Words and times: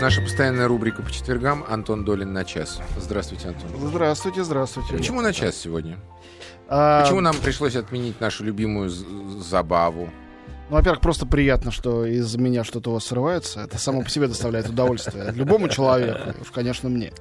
Наша 0.00 0.22
постоянная 0.22 0.68
рубрика 0.68 1.02
по 1.02 1.10
четвергам 1.10 1.64
«Антон 1.68 2.04
Долин 2.04 2.32
на 2.32 2.44
час». 2.44 2.80
Здравствуйте, 2.96 3.48
Антон. 3.48 3.68
Здравствуйте, 3.88 4.44
здравствуйте. 4.44 4.96
Почему 4.96 5.20
на 5.22 5.32
час 5.32 5.56
сегодня? 5.56 5.98
А, 6.68 7.02
Почему 7.02 7.20
нам 7.20 7.34
пришлось 7.36 7.74
отменить 7.74 8.20
нашу 8.20 8.44
любимую 8.44 8.90
забаву? 8.90 10.08
Ну, 10.70 10.76
во-первых, 10.76 11.00
просто 11.00 11.26
приятно, 11.26 11.72
что 11.72 12.06
из 12.06 12.36
меня 12.36 12.62
что-то 12.62 12.90
у 12.90 12.92
вас 12.92 13.06
срывается. 13.06 13.62
Это 13.62 13.78
само 13.78 14.02
по 14.02 14.08
себе 14.08 14.28
доставляет 14.28 14.68
удовольствие. 14.68 15.32
Любому 15.32 15.68
человеку, 15.68 16.32
уж, 16.42 16.50
конечно, 16.52 16.88
мне. 16.88 17.12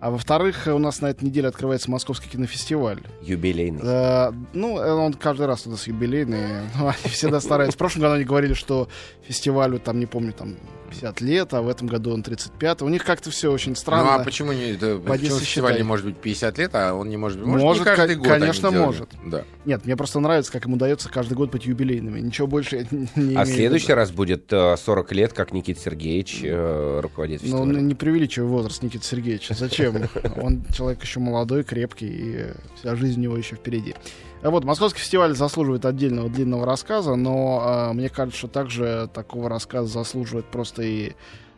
А 0.00 0.10
во-вторых, 0.10 0.66
у 0.66 0.78
нас 0.78 1.00
на 1.00 1.06
этой 1.06 1.24
неделе 1.24 1.48
открывается 1.48 1.90
Московский 1.90 2.28
кинофестиваль. 2.28 3.00
Юбилейный. 3.22 3.80
Э, 3.82 4.32
ну, 4.52 4.78
э, 4.78 4.92
он 4.92 5.12
каждый 5.14 5.46
раз 5.46 5.66
у 5.66 5.70
нас 5.70 5.86
юбилейный. 5.86 6.38
Ну, 6.78 6.86
они 6.86 7.12
всегда 7.12 7.40
стараются. 7.40 7.74
В 7.74 7.78
прошлом 7.78 8.02
году 8.02 8.14
они 8.14 8.24
говорили, 8.24 8.54
что 8.54 8.88
фестивалю, 9.22 9.80
там, 9.80 9.98
не 9.98 10.06
помню, 10.06 10.32
там, 10.32 10.56
50 10.88 11.20
лет, 11.20 11.54
а 11.54 11.62
в 11.62 11.68
этом 11.68 11.86
году 11.86 12.12
он 12.12 12.22
35. 12.22 12.82
У 12.82 12.88
них 12.88 13.04
как-то 13.04 13.30
все 13.30 13.52
очень 13.52 13.76
странно. 13.76 14.04
Ну 14.04 14.10
а 14.20 14.24
почему, 14.24 14.52
не, 14.52 14.72
это, 14.72 14.98
Поди 14.98 15.24
почему 15.24 15.40
фестиваль 15.40 15.76
не 15.76 15.82
может 15.82 16.06
быть 16.06 16.16
50 16.16 16.58
лет, 16.58 16.70
а 16.74 16.94
он 16.94 17.08
не 17.08 17.16
может 17.16 17.38
быть? 17.38 17.46
Может, 17.46 17.64
Может, 17.64 17.86
не 17.86 17.94
каждый 17.94 18.16
год 18.16 18.28
конечно, 18.28 18.70
может. 18.70 19.10
Да. 19.26 19.44
Нет, 19.64 19.84
мне 19.84 19.96
просто 19.96 20.20
нравится, 20.20 20.52
как 20.52 20.66
им 20.66 20.74
удается 20.74 21.08
каждый 21.08 21.34
год 21.34 21.50
быть 21.50 21.66
юбилейными. 21.66 22.20
Ничего 22.20 22.46
больше 22.46 22.76
я 22.76 22.86
не 23.16 23.34
А 23.34 23.44
в 23.44 23.48
следующий 23.48 23.92
раз 23.92 24.10
будет 24.10 24.52
э, 24.52 24.76
40 24.76 25.12
лет, 25.12 25.32
как 25.32 25.52
Никита 25.52 25.80
Сергеевич 25.80 26.40
э, 26.42 27.00
руководит 27.00 27.42
Ну, 27.42 27.48
фестивалем. 27.48 27.88
не 27.88 27.94
преувеличивай 27.94 28.48
возраст 28.48 28.82
Никиты 28.82 29.04
Сергеевича. 29.04 29.54
Зачем? 29.54 29.87
Он 30.36 30.62
человек 30.72 31.02
еще 31.02 31.20
молодой, 31.20 31.64
крепкий, 31.64 32.08
и 32.08 32.46
вся 32.76 32.94
жизнь 32.96 33.20
у 33.20 33.22
него 33.24 33.36
еще 33.36 33.56
впереди. 33.56 33.94
А 34.42 34.50
Вот, 34.50 34.64
Московский 34.64 35.00
фестиваль 35.00 35.34
заслуживает 35.34 35.84
отдельного 35.84 36.28
длинного 36.28 36.64
рассказа, 36.64 37.16
но 37.16 37.60
а, 37.62 37.92
мне 37.92 38.08
кажется, 38.08 38.38
что 38.38 38.48
также 38.48 39.10
такого 39.12 39.48
рассказа 39.48 39.88
заслуживают 39.88 40.46
просто 40.46 40.82
и 40.82 41.12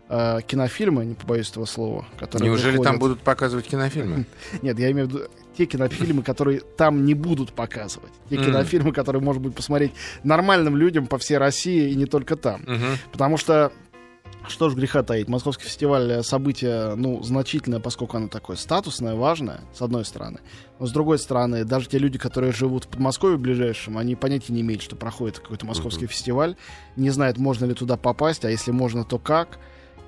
а, 0.08 0.40
кинофильмы, 0.40 1.04
не 1.04 1.14
побоюсь 1.14 1.50
этого 1.50 1.66
слова. 1.66 2.06
Которые 2.18 2.48
Неужели 2.48 2.76
там 2.76 2.94
выходят. 2.94 3.00
будут 3.00 3.20
показывать 3.20 3.66
кинофильмы? 3.66 4.24
Нет, 4.62 4.78
я 4.78 4.90
имею 4.90 5.06
в 5.06 5.10
виду 5.10 5.20
те 5.56 5.66
кинофильмы, 5.66 6.22
которые 6.22 6.60
там 6.60 7.04
не 7.04 7.14
будут 7.14 7.52
показывать. 7.52 8.12
Те 8.28 8.36
кинофильмы, 8.36 8.92
которые, 8.92 9.22
может 9.22 9.42
быть, 9.42 9.54
посмотреть 9.54 9.92
нормальным 10.24 10.76
людям 10.76 11.06
по 11.06 11.18
всей 11.18 11.36
России 11.38 11.90
и 11.90 11.94
не 11.94 12.06
только 12.06 12.36
там. 12.36 12.62
Потому 13.12 13.36
что, 13.36 13.72
что 14.48 14.68
ж 14.68 14.74
греха 14.74 15.02
таить, 15.02 15.28
Московский 15.28 15.64
фестиваль 15.64 16.10
э, 16.10 16.22
событие, 16.22 16.94
ну, 16.96 17.22
значительное, 17.22 17.80
поскольку 17.80 18.16
оно 18.16 18.28
такое 18.28 18.56
статусное, 18.56 19.14
важное, 19.14 19.60
с 19.72 19.80
одной 19.82 20.04
стороны. 20.04 20.40
Но 20.78 20.86
с 20.86 20.92
другой 20.92 21.18
стороны, 21.18 21.64
даже 21.64 21.88
те 21.88 21.98
люди, 21.98 22.18
которые 22.18 22.52
живут 22.52 22.84
в 22.84 22.88
Подмосковье 22.88 23.38
ближайшем, 23.38 23.98
они 23.98 24.16
понятия 24.16 24.52
не 24.52 24.62
имеют, 24.62 24.82
что 24.82 24.96
проходит 24.96 25.38
какой-то 25.38 25.66
московский 25.66 26.06
фестиваль, 26.06 26.56
не 26.96 27.10
знают, 27.10 27.38
можно 27.38 27.64
ли 27.64 27.74
туда 27.74 27.96
попасть, 27.96 28.44
а 28.44 28.50
если 28.50 28.70
можно, 28.70 29.04
то 29.04 29.18
как. 29.18 29.58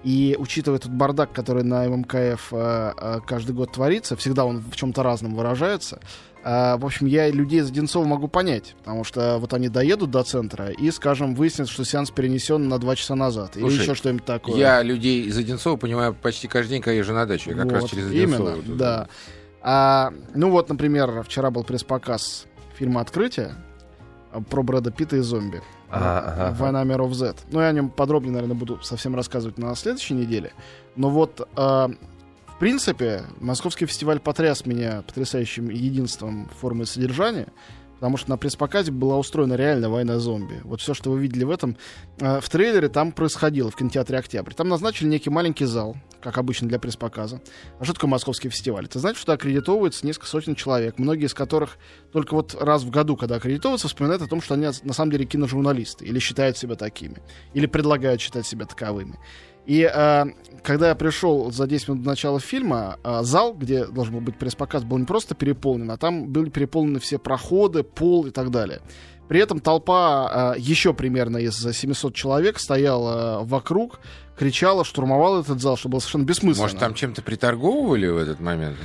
И 0.05 0.37
учитывая 0.39 0.79
тот 0.79 0.91
бардак, 0.91 1.33
который 1.33 1.63
на 1.63 1.89
ММКФ 1.89 2.49
э, 2.53 2.93
э, 2.97 3.21
каждый 3.27 3.55
год 3.55 3.73
творится, 3.73 4.17
всегда 4.17 4.45
он 4.45 4.61
в 4.61 4.75
чем-то 4.75 5.03
разном 5.05 5.35
выражается, 5.37 6.01
э, 6.43 6.77
в 6.77 6.85
общем, 6.85 7.07
я 7.07 7.31
людей 7.31 7.61
из 7.61 7.69
Одинцова 7.69 8.05
могу 8.05 8.27
понять, 8.27 8.75
потому 8.79 9.05
что 9.05 9.39
вот 9.39 9.55
они 9.55 9.69
доедут 9.69 10.11
до 10.11 10.25
центра 10.25 10.71
и, 10.71 10.91
скажем, 10.91 11.37
выяснят, 11.37 11.69
что 11.69 11.85
сеанс 11.85 12.11
перенесен 12.11 12.69
на 12.69 12.79
два 12.79 12.97
часа 12.97 13.15
назад 13.15 13.57
или 13.57 13.63
Слушай, 13.63 13.83
еще 13.83 13.95
что-нибудь 13.95 14.25
такое. 14.25 14.57
Я 14.57 14.83
людей 14.83 15.23
из 15.23 15.39
Одинцова 15.39 15.77
понимаю 15.77 16.15
почти 16.15 16.49
каждый 16.49 16.71
день, 16.71 16.83
когда 16.83 16.95
езжу 16.95 17.13
на 17.13 17.25
дачу. 17.27 17.51
Я 17.51 17.57
как 17.57 17.71
раз 17.71 17.83
Вот, 17.83 17.91
через 17.91 18.07
Одинцово. 18.07 18.49
Именно, 18.51 18.63
туда. 18.63 18.77
да. 18.77 19.09
А, 19.63 20.13
ну 20.35 20.51
вот, 20.51 20.69
например, 20.69 21.23
вчера 21.23 21.53
был 21.53 21.63
пресс-показ 21.63 22.47
фильма 22.77 23.01
«Открытие» 23.01 23.55
про 24.51 24.63
Брэда 24.63 24.91
Питта 24.91 25.17
и 25.17 25.21
зомби. 25.21 25.63
А. 25.93 26.55
«Война 26.59 26.85
миров 26.85 27.13
Z». 27.15 27.37
Ну, 27.51 27.61
я 27.61 27.69
о 27.69 27.73
нем 27.73 27.91
подробнее, 27.91 28.33
наверное, 28.33 28.57
буду 28.57 28.79
совсем 28.83 29.15
рассказывать 29.15 29.59
на 29.59 29.75
следующей 29.75 30.15
неделе. 30.15 30.53
Но 30.97 31.11
вот, 31.11 31.47
а, 31.55 31.91
в 32.47 32.59
принципе, 32.59 33.25
Московский 33.41 33.87
фестиваль 33.87 34.19
потряс 34.19 34.65
меня 34.65 35.03
потрясающим 35.07 35.69
единством 35.69 36.49
формы 36.61 36.87
содержания, 36.87 37.49
потому 37.97 38.17
что 38.17 38.31
на 38.31 38.39
пресс-показе 38.39 38.91
была 38.91 39.19
устроена 39.19 39.55
реально 39.55 39.91
война 39.91 40.19
зомби. 40.19 40.61
Вот 40.65 40.81
все, 40.81 40.95
что 40.95 41.11
вы 41.11 41.21
видели 41.21 41.45
в 41.45 41.51
этом, 41.51 41.77
э, 42.21 42.41
в 42.41 42.49
трейлере 42.49 42.89
там 42.89 43.13
происходило 43.13 43.71
в 43.71 43.77
кинотеатре 43.77 44.19
«Октябрь». 44.19 44.55
Там 44.55 44.69
назначили 44.69 45.09
некий 45.09 45.31
маленький 45.31 45.67
зал, 45.67 45.97
как 46.23 46.39
обычно 46.39 46.69
для 46.69 46.79
пресс-показа. 46.79 47.41
А 47.79 47.85
что 47.85 47.95
такое 47.95 48.11
московский 48.11 48.49
фестиваль? 48.49 48.85
Это 48.87 48.99
значит, 48.99 49.21
что 49.21 49.33
аккредитовывается 49.33 50.07
несколько 50.07 50.27
сотен 50.27 50.55
человек, 50.55 50.99
многие 50.99 51.27
из 51.27 51.35
которых 51.35 51.79
только 52.13 52.35
вот 52.35 52.57
раз 52.59 52.83
в 52.83 52.91
году, 52.91 53.17
когда 53.17 53.37
аккредитовываются, 53.37 53.89
вспоминают 53.89 54.23
о 54.23 54.29
том, 54.29 54.41
что 54.41 54.55
они 54.55 54.69
на 54.83 54.93
самом 54.93 55.11
деле 55.11 55.25
киножурналисты, 55.25 56.05
или 56.05 56.19
считают 56.19 56.57
себя 56.57 56.77
такими, 56.77 57.23
или 57.53 57.67
предлагают 57.67 58.21
считать 58.21 58.47
себя 58.47 58.67
таковыми. 58.67 59.19
И 59.65 59.89
э, 59.93 60.25
когда 60.65 60.89
я 60.89 60.95
пришел 60.97 61.53
за 61.53 61.69
10 61.69 61.89
минут 61.89 62.03
до 62.03 62.11
начала 62.11 62.41
фильма, 62.41 62.99
э, 63.05 63.21
зал, 63.23 63.55
где 63.55 63.87
должен 63.87 64.15
был 64.15 64.21
быть 64.21 64.37
пресс-показ, 64.37 64.83
был 64.83 64.99
не 64.99 65.05
просто 65.05 65.37
переполнен, 65.37 65.91
а 65.91 65.97
там 65.97 66.27
были 66.29 66.51
переполнены 66.51 66.99
все 66.99 67.19
проходы, 67.19 67.85
пол 67.85 68.27
и 68.27 68.31
так 68.31 68.51
далее. 68.51 68.81
При 69.29 69.41
этом 69.41 69.61
толпа 69.61 70.55
э, 70.57 70.61
еще 70.61 70.95
примерно 70.95 71.39
из 71.39 71.57
700 71.57 72.15
человек 72.15 72.59
стояла 72.59 73.43
э, 73.43 73.45
вокруг, 73.45 74.01
кричала, 74.37 74.85
штурмовала 74.85 75.41
этот 75.41 75.61
зал, 75.61 75.77
что 75.77 75.89
было 75.89 76.01
совершенно 76.01 76.25
бессмысленно. 76.25 76.65
Может, 76.65 76.79
там 76.79 76.95
чем-то 76.95 77.23
приторговывали 77.23 78.09
в 78.09 78.17
этот 78.17 78.41
момент? 78.41 78.77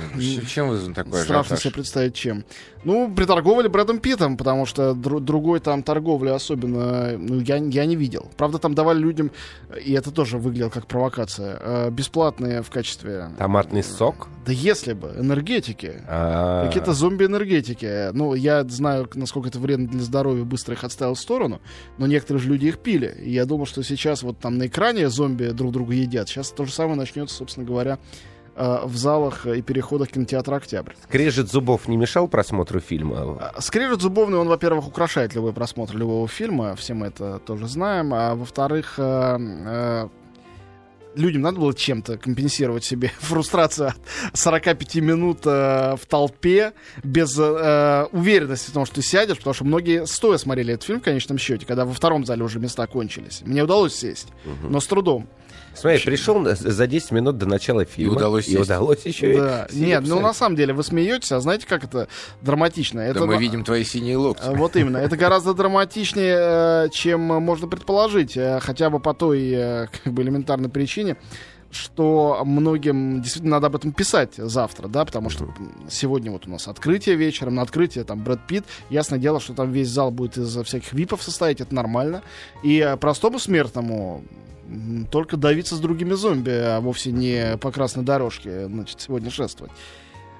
Чем 0.46 0.68
вызван 0.68 0.94
такой 0.94 1.20
Страшно 1.22 1.54
ажиотаж? 1.56 1.60
себе 1.60 1.72
представить, 1.72 2.14
чем. 2.14 2.44
Ну, 2.84 3.12
приторговали 3.12 3.66
Брэдом 3.68 3.98
Питтом, 3.98 4.36
потому 4.36 4.64
что 4.66 4.90
дру- 4.92 5.20
другой 5.20 5.58
там 5.60 5.82
торговли 5.82 6.28
особенно, 6.28 7.18
ну, 7.18 7.40
я, 7.40 7.56
я 7.56 7.86
не 7.86 7.96
видел. 7.96 8.30
Правда, 8.36 8.58
там 8.58 8.74
давали 8.74 8.98
людям, 8.98 9.30
и 9.84 9.92
это 9.92 10.10
тоже 10.12 10.38
выглядело 10.38 10.70
как 10.70 10.86
провокация, 10.86 11.58
э, 11.60 11.90
бесплатные 11.90 12.62
в 12.62 12.70
качестве... 12.70 13.30
Томатный 13.36 13.82
сок. 13.82 14.28
Да 14.46 14.52
если 14.52 14.92
бы, 14.92 15.12
энергетики. 15.18 16.02
А, 16.06 16.66
Какие-то 16.66 16.92
зомби-энергетики. 16.92 18.12
Ну, 18.12 18.34
я 18.34 18.64
знаю, 18.64 19.08
насколько 19.14 19.48
это 19.48 19.58
вредно 19.58 19.88
для 19.88 20.00
здоровья, 20.00 20.44
быстро 20.44 20.74
их 20.74 20.84
отставил 20.84 21.14
в 21.14 21.20
сторону, 21.20 21.60
но 21.98 22.06
некоторые 22.06 22.42
же 22.42 22.48
люди 22.48 22.66
их 22.66 22.78
пили. 22.78 23.14
И 23.22 23.32
я 23.32 23.44
думал, 23.44 23.66
что 23.66 23.82
сейчас 23.82 24.22
вот 24.22 24.38
там 24.38 24.56
на 24.58 24.66
экране 24.68 25.08
зомби 25.08 25.37
друг 25.46 25.72
друга 25.72 25.94
едят. 25.94 26.28
Сейчас 26.28 26.50
то 26.50 26.64
же 26.64 26.72
самое 26.72 26.96
начнется, 26.96 27.34
собственно 27.34 27.66
говоря, 27.66 27.98
э, 28.56 28.80
в 28.84 28.96
залах 28.96 29.46
и 29.46 29.62
переходах 29.62 30.08
кинотеатра 30.08 30.56
«Октябрь». 30.56 30.92
Скрежет 31.04 31.50
зубов 31.50 31.88
не 31.88 31.96
мешал 31.96 32.28
просмотру 32.28 32.80
фильма? 32.80 33.38
А, 33.40 33.60
Скрежет 33.60 34.00
зубовный, 34.00 34.38
он, 34.38 34.48
во-первых, 34.48 34.88
украшает 34.88 35.34
любой 35.34 35.52
просмотр 35.52 35.96
любого 35.96 36.28
фильма, 36.28 36.74
все 36.76 36.94
мы 36.94 37.06
это 37.06 37.38
тоже 37.38 37.68
знаем, 37.68 38.12
а 38.12 38.34
во-вторых, 38.34 38.94
э, 38.98 39.36
э, 39.38 40.08
людям 41.18 41.42
надо 41.42 41.58
было 41.58 41.74
чем-то 41.74 42.18
компенсировать 42.18 42.84
себе 42.84 43.12
фрустрацию 43.20 43.88
от 43.88 43.98
45 44.38 44.94
минут 44.96 45.40
э, 45.44 45.96
в 45.96 46.06
толпе 46.06 46.72
без 47.02 47.36
э, 47.38 48.06
уверенности 48.12 48.70
в 48.70 48.74
том, 48.74 48.86
что 48.86 48.96
ты 48.96 49.02
сядешь, 49.02 49.38
потому 49.38 49.54
что 49.54 49.64
многие 49.64 50.06
стоя 50.06 50.38
смотрели 50.38 50.74
этот 50.74 50.86
фильм 50.86 51.00
в 51.00 51.04
конечном 51.04 51.38
счете, 51.38 51.66
когда 51.66 51.84
во 51.84 51.92
втором 51.92 52.24
зале 52.24 52.42
уже 52.42 52.58
места 52.58 52.86
кончились. 52.86 53.42
Мне 53.44 53.62
удалось 53.62 53.94
сесть, 53.94 54.28
но 54.62 54.80
с 54.80 54.86
трудом. 54.86 55.28
Смотри, 55.74 56.00
пришел 56.00 56.44
за 56.44 56.86
10 56.86 57.12
минут 57.12 57.38
до 57.38 57.46
начала 57.46 57.84
фильма. 57.84 58.14
удалось 58.16 58.48
И 58.48 58.56
удалось 58.58 59.06
еще 59.06 59.32
и 59.32 59.36
Да. 59.36 59.66
сидя 59.70 59.84
Нет, 59.86 60.04
ну 60.06 60.18
на 60.20 60.34
самом 60.34 60.56
деле 60.56 60.74
вы 60.74 60.82
смеетесь, 60.82 61.30
а 61.32 61.40
знаете, 61.40 61.66
как 61.66 61.84
это 61.84 62.08
драматично? 62.42 63.00
Да 63.02 63.06
это 63.06 63.26
мы 63.26 63.34
на- 63.34 63.38
видим 63.38 63.62
твои 63.64 63.84
синие 63.84 64.16
локти. 64.16 64.42
А, 64.44 64.52
Вот 64.54 64.74
именно. 64.76 64.96
Это 64.96 65.16
гораздо 65.16 65.54
драматичнее, 65.54 66.36
э, 66.86 66.88
чем 66.90 67.20
можно 67.20 67.68
предположить. 67.68 68.36
э, 68.36 68.58
Хотя 68.60 68.90
бы 68.90 68.98
по 69.00 69.14
той 69.14 69.50
э, 69.52 69.86
как 70.04 70.12
бы 70.12 70.22
элементарной 70.22 70.68
причине, 70.68 71.16
что 71.70 72.42
многим 72.44 73.20
действительно 73.20 73.56
надо 73.56 73.66
об 73.66 73.76
этом 73.76 73.92
писать 73.92 74.30
завтра, 74.36 74.88
да, 74.88 75.04
потому 75.04 75.28
что 75.30 75.48
сегодня 75.90 76.30
вот 76.32 76.46
у 76.46 76.50
нас 76.50 76.66
открытие 76.66 77.14
вечером, 77.16 77.56
на 77.56 77.62
открытие 77.62 78.04
там 78.04 78.20
Брэд 78.24 78.40
Питт, 78.46 78.64
ясное 78.90 79.18
дело, 79.18 79.38
что 79.38 79.52
там 79.54 79.70
весь 79.70 79.88
зал 79.90 80.10
будет 80.10 80.38
из 80.38 80.56
всяких 80.64 80.92
випов 80.94 81.22
состоять, 81.22 81.60
это 81.60 81.74
нормально, 81.74 82.22
и 82.62 82.96
простому 83.00 83.38
смертному 83.38 84.24
только 85.10 85.36
давиться 85.36 85.76
с 85.76 85.80
другими 85.80 86.14
зомби, 86.14 86.50
а 86.50 86.80
вовсе 86.80 87.12
не 87.12 87.56
по 87.58 87.70
красной 87.70 88.04
дорожке, 88.04 88.66
значит, 88.66 89.00
сегодня 89.00 89.30
шествовать. 89.30 89.72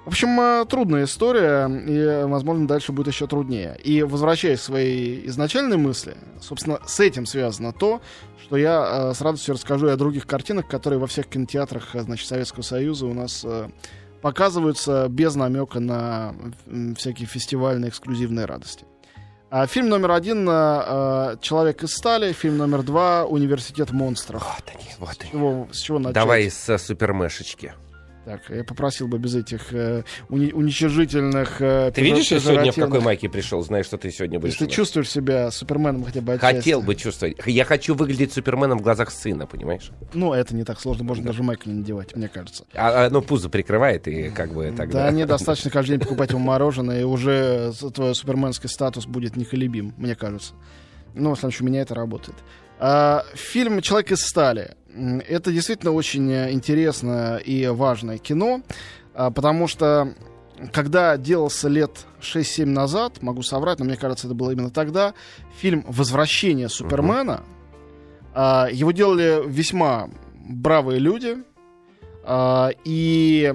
В 0.08 0.10
общем, 0.10 0.40
э, 0.40 0.64
трудная 0.66 1.04
история, 1.04 1.68
и, 1.68 2.26
возможно, 2.26 2.66
дальше 2.66 2.92
будет 2.92 3.08
еще 3.08 3.26
труднее. 3.26 3.78
И 3.84 4.02
возвращаясь 4.02 4.60
к 4.60 4.62
своей 4.62 5.26
изначальной 5.28 5.76
мысли, 5.76 6.16
собственно, 6.40 6.78
с 6.86 6.98
этим 6.98 7.26
связано 7.26 7.74
то, 7.74 8.00
что 8.42 8.56
я 8.56 9.10
э, 9.10 9.14
с 9.14 9.20
радостью 9.20 9.52
расскажу 9.52 9.88
и 9.88 9.90
о 9.90 9.96
других 9.96 10.26
картинах, 10.26 10.66
которые 10.66 10.98
во 10.98 11.06
всех 11.06 11.26
кинотеатрах, 11.26 11.94
э, 11.94 12.00
значит, 12.00 12.26
Советского 12.26 12.62
Союза 12.62 13.04
у 13.04 13.12
нас 13.12 13.44
показываются 14.22 15.08
без 15.10 15.34
намека 15.34 15.78
на 15.78 16.34
всякие 16.96 17.28
фестивальные 17.28 17.90
эксклюзивные 17.90 18.46
радости. 18.46 18.86
А 19.50 19.66
фильм 19.66 19.88
номер 19.88 20.10
один 20.10 20.46
э, 20.48 21.36
«Человек 21.40 21.82
из 21.82 21.94
стали», 21.94 22.32
фильм 22.32 22.58
номер 22.58 22.82
два 22.82 23.24
«Университет 23.24 23.92
монстров». 23.92 24.42
Вот 24.42 24.74
они, 24.74 24.84
вот 24.98 25.16
они. 25.20 25.30
С 25.30 25.32
чего, 25.32 25.68
с 25.72 25.78
чего 25.80 25.98
начать? 25.98 26.14
Давай 26.14 26.50
с 26.50 26.68
э, 26.68 26.76
супермешечки. 26.78 27.72
Так, 28.28 28.42
я 28.50 28.62
попросил 28.62 29.08
бы 29.08 29.18
без 29.18 29.34
этих 29.34 29.72
э, 29.72 30.04
уни- 30.28 30.52
уничижительных... 30.52 31.62
э, 31.62 31.90
Ты 31.94 32.02
видишь, 32.02 32.30
я 32.30 32.40
сегодня 32.40 32.72
в 32.72 32.74
какой 32.74 33.00
майке 33.00 33.26
пришел? 33.30 33.62
Знаешь, 33.62 33.86
что 33.86 33.96
ты 33.96 34.10
сегодня 34.10 34.38
будешь. 34.38 34.52
Если 34.52 34.66
ты 34.66 34.70
чувствуешь 34.70 35.08
себя 35.08 35.50
Суперменом 35.50 36.04
хотя 36.04 36.20
бы 36.20 36.34
отчасти. 36.34 36.56
Хотел 36.56 36.82
бы 36.82 36.94
чувствовать. 36.94 37.38
Я 37.46 37.64
хочу 37.64 37.94
выглядеть 37.94 38.34
Суперменом 38.34 38.80
в 38.80 38.82
глазах 38.82 39.12
сына, 39.12 39.46
понимаешь? 39.46 39.92
Ну, 40.12 40.34
это 40.34 40.54
не 40.54 40.64
так 40.64 40.78
сложно, 40.78 41.04
можно 41.04 41.24
даже 41.24 41.42
майку 41.42 41.70
не 41.70 41.76
надевать, 41.76 42.14
мне 42.14 42.28
кажется. 42.28 42.66
А, 42.74 43.06
а, 43.06 43.10
ну, 43.10 43.22
пузо 43.22 43.48
прикрывает, 43.48 44.06
и 44.08 44.28
как 44.28 44.52
бы 44.52 44.74
тогда... 44.76 45.04
Да, 45.04 45.10
недостаточно 45.10 45.70
каждый 45.70 45.92
день 45.92 46.00
покупать 46.00 46.28
ему 46.28 46.40
мороженое, 46.40 47.00
и 47.00 47.04
уже 47.04 47.72
твой 47.94 48.14
суперменский 48.14 48.68
статус 48.68 49.06
будет 49.06 49.36
неколебим, 49.36 49.94
мне 49.96 50.14
кажется. 50.14 50.52
Ну, 51.14 51.34
в 51.34 51.40
случае, 51.40 51.66
у 51.66 51.70
меня 51.70 51.80
это 51.80 51.94
работает. 51.94 52.36
А, 52.78 53.24
фильм 53.34 53.80
«Человек 53.80 54.12
из 54.12 54.20
стали». 54.20 54.74
Это 55.28 55.52
действительно 55.52 55.92
очень 55.92 56.30
э, 56.30 56.52
интересное 56.52 57.38
и 57.38 57.66
важное 57.68 58.18
кино, 58.18 58.62
а, 59.14 59.30
потому 59.30 59.68
что 59.68 60.14
когда 60.72 61.16
делался 61.16 61.68
лет 61.68 62.06
6-7 62.20 62.66
назад, 62.66 63.22
могу 63.22 63.42
соврать, 63.42 63.78
но 63.78 63.84
мне 63.84 63.96
кажется, 63.96 64.26
это 64.26 64.34
было 64.34 64.50
именно 64.50 64.70
тогда, 64.70 65.14
фильм 65.56 65.84
«Возвращение 65.88 66.68
Супермена», 66.68 67.44
а, 68.34 68.68
его 68.70 68.92
делали 68.92 69.42
весьма 69.46 70.10
бравые 70.34 70.98
люди, 70.98 71.36
а, 72.24 72.70
и 72.84 73.54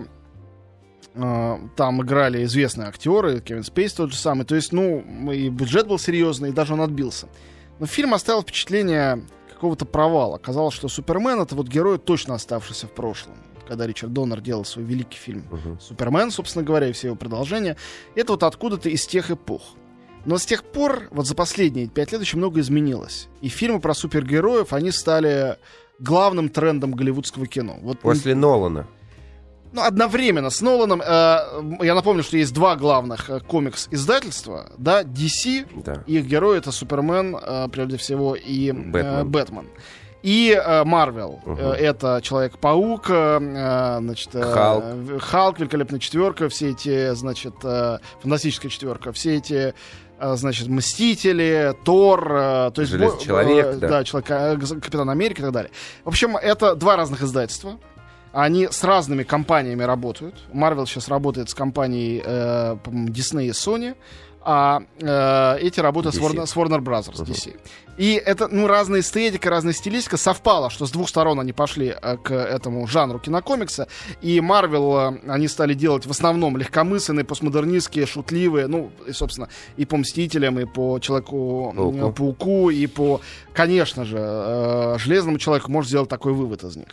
там 1.13 2.01
играли 2.01 2.43
известные 2.43 2.87
актеры, 2.87 3.39
Кевин 3.39 3.61
Спейс 3.61 3.93
тот 3.93 4.11
же 4.11 4.17
самый. 4.17 4.45
То 4.45 4.55
есть, 4.55 4.73
ну, 4.73 5.31
и 5.31 5.49
бюджет 5.49 5.87
был 5.87 5.99
серьезный, 5.99 6.49
и 6.49 6.53
даже 6.53 6.73
он 6.73 6.81
отбился. 6.81 7.27
Но 7.77 7.85
фильм 7.85 8.15
оставил 8.15 8.41
впечатление 8.41 9.23
какого-то 9.63 9.85
провала. 9.85 10.37
Казалось, 10.37 10.73
что 10.73 10.89
Супермен 10.89 11.39
это 11.39 11.55
вот 11.55 11.69
герой, 11.69 11.97
точно 11.97 12.35
оставшийся 12.35 12.87
в 12.87 12.91
прошлом. 12.91 13.35
Когда 13.65 13.87
Ричард 13.87 14.11
Доннер 14.11 14.41
делал 14.41 14.65
свой 14.65 14.83
великий 14.83 15.17
фильм 15.17 15.45
Мгм. 15.49 15.79
Супермен, 15.79 16.31
собственно 16.31 16.65
говоря, 16.65 16.89
и 16.89 16.91
все 16.91 17.07
его 17.07 17.15
продолжения, 17.15 17.77
это 18.13 18.33
вот 18.33 18.43
откуда-то 18.43 18.89
из 18.89 19.07
тех 19.07 19.31
эпох. 19.31 19.61
Но 20.25 20.37
с 20.37 20.45
тех 20.45 20.65
пор, 20.65 21.07
вот 21.11 21.27
за 21.27 21.35
последние 21.35 21.87
пять 21.87 22.11
лет 22.11 22.19
очень 22.19 22.39
много 22.39 22.59
изменилось. 22.59 23.29
И 23.39 23.47
фильмы 23.47 23.79
про 23.79 23.93
супергероев, 23.93 24.73
они 24.73 24.91
стали 24.91 25.57
главным 25.97 26.49
трендом 26.49 26.91
голливудского 26.91 27.47
кино. 27.47 27.77
Вот 27.81 27.99
После 27.99 28.35
Нолана. 28.35 28.85
Ну, 29.73 29.81
одновременно 29.81 30.49
с 30.49 30.61
Ноланом, 30.61 31.01
э, 31.01 31.37
я 31.81 31.95
напомню, 31.95 32.23
что 32.23 32.37
есть 32.37 32.53
два 32.53 32.75
главных 32.75 33.29
э, 33.29 33.39
комикс-издательства, 33.41 34.71
да, 34.77 35.03
DC, 35.03 35.65
Да. 35.83 36.03
их 36.07 36.25
герой 36.25 36.57
это 36.59 36.71
Супермен, 36.71 37.35
э, 37.41 37.67
прежде 37.71 37.97
всего, 37.97 38.35
и 38.35 38.69
э, 38.69 38.73
Бэтмен. 38.73 39.27
Бэтмен. 39.29 39.67
И 40.21 40.51
э, 40.57 40.83
Марвел, 40.85 41.41
Мгм. 41.45 41.59
э, 41.59 41.71
это 41.73 42.21
Человек-паук, 42.23 43.09
э, 43.09 43.39
э, 43.41 43.97
значит, 43.99 44.29
э, 44.35 44.41
Халк. 44.53 45.21
Халк, 45.21 45.59
Великолепная 45.59 45.99
четверка, 45.99 46.47
все 46.47 46.69
эти, 46.69 47.13
значит, 47.13 47.55
э, 47.63 47.97
Фантастическая 48.21 48.69
четверка, 48.71 49.11
все 49.11 49.35
эти 49.35 49.73
э, 50.19 50.35
значит, 50.37 50.67
Мстители, 50.69 51.75
Тор, 51.83 52.31
э, 52.31 52.71
то 52.73 52.81
есть... 52.81 52.91
Железный 52.93 53.17
бо- 53.17 53.23
человек, 53.23 53.65
э, 53.65 53.75
да. 53.79 54.03
человек, 54.05 54.31
э, 54.31 54.57
Капитан 54.79 55.09
Америка 55.09 55.41
и 55.41 55.43
так 55.43 55.51
далее. 55.51 55.71
В 56.05 56.07
общем, 56.09 56.37
это 56.37 56.75
два 56.75 56.95
разных 56.95 57.21
издательства. 57.21 57.77
Они 58.33 58.67
с 58.67 58.83
разными 58.83 59.23
компаниями 59.23 59.83
работают. 59.83 60.35
Marvel 60.51 60.85
сейчас 60.87 61.07
работает 61.07 61.49
с 61.49 61.53
компанией 61.53 62.21
э, 62.25 62.75
Disney 62.83 63.45
и 63.45 63.51
Sony, 63.51 63.95
а 64.41 64.81
э, 64.99 65.59
эти 65.61 65.79
работают 65.79 66.15
с. 66.15 66.19
Warner, 66.19 66.45
с 66.45 66.55
Warner 66.55 66.79
Brothers, 66.79 67.23
DC. 67.23 67.55
И 67.97 68.13
это, 68.13 68.47
ну, 68.47 68.65
разная 68.65 69.01
эстетика, 69.01 69.49
разная 69.51 69.73
стилистика 69.73 70.17
совпала, 70.17 70.71
что 70.71 70.87
с 70.87 70.91
двух 70.91 71.09
сторон 71.09 71.39
они 71.39 71.53
пошли 71.53 71.95
э, 72.01 72.17
к 72.17 72.33
этому 72.33 72.87
жанру 72.87 73.19
кинокомикса. 73.19 73.87
И 74.21 74.39
Marvel 74.39 75.19
э, 75.23 75.31
они 75.31 75.47
стали 75.47 75.75
делать 75.75 76.05
в 76.05 76.11
основном 76.11 76.57
легкомысленные, 76.57 77.23
постмодернистские, 77.23 78.07
шутливые, 78.07 78.67
ну, 78.67 78.91
и, 79.07 79.11
собственно, 79.11 79.47
и 79.77 79.85
по 79.85 79.95
Мстителям, 79.97 80.59
и 80.59 80.65
по 80.65 80.97
Человеку-пауку, 80.99 81.99
Пауку. 81.99 82.11
пауку 82.13 82.69
и 82.71 82.87
по, 82.87 83.21
конечно 83.53 84.05
же, 84.05 84.17
э, 84.19 84.95
Железному 84.97 85.37
Человеку 85.37 85.71
можно 85.71 85.87
сделать 85.87 86.09
такой 86.09 86.33
вывод 86.33 86.63
из 86.63 86.75
них. 86.75 86.87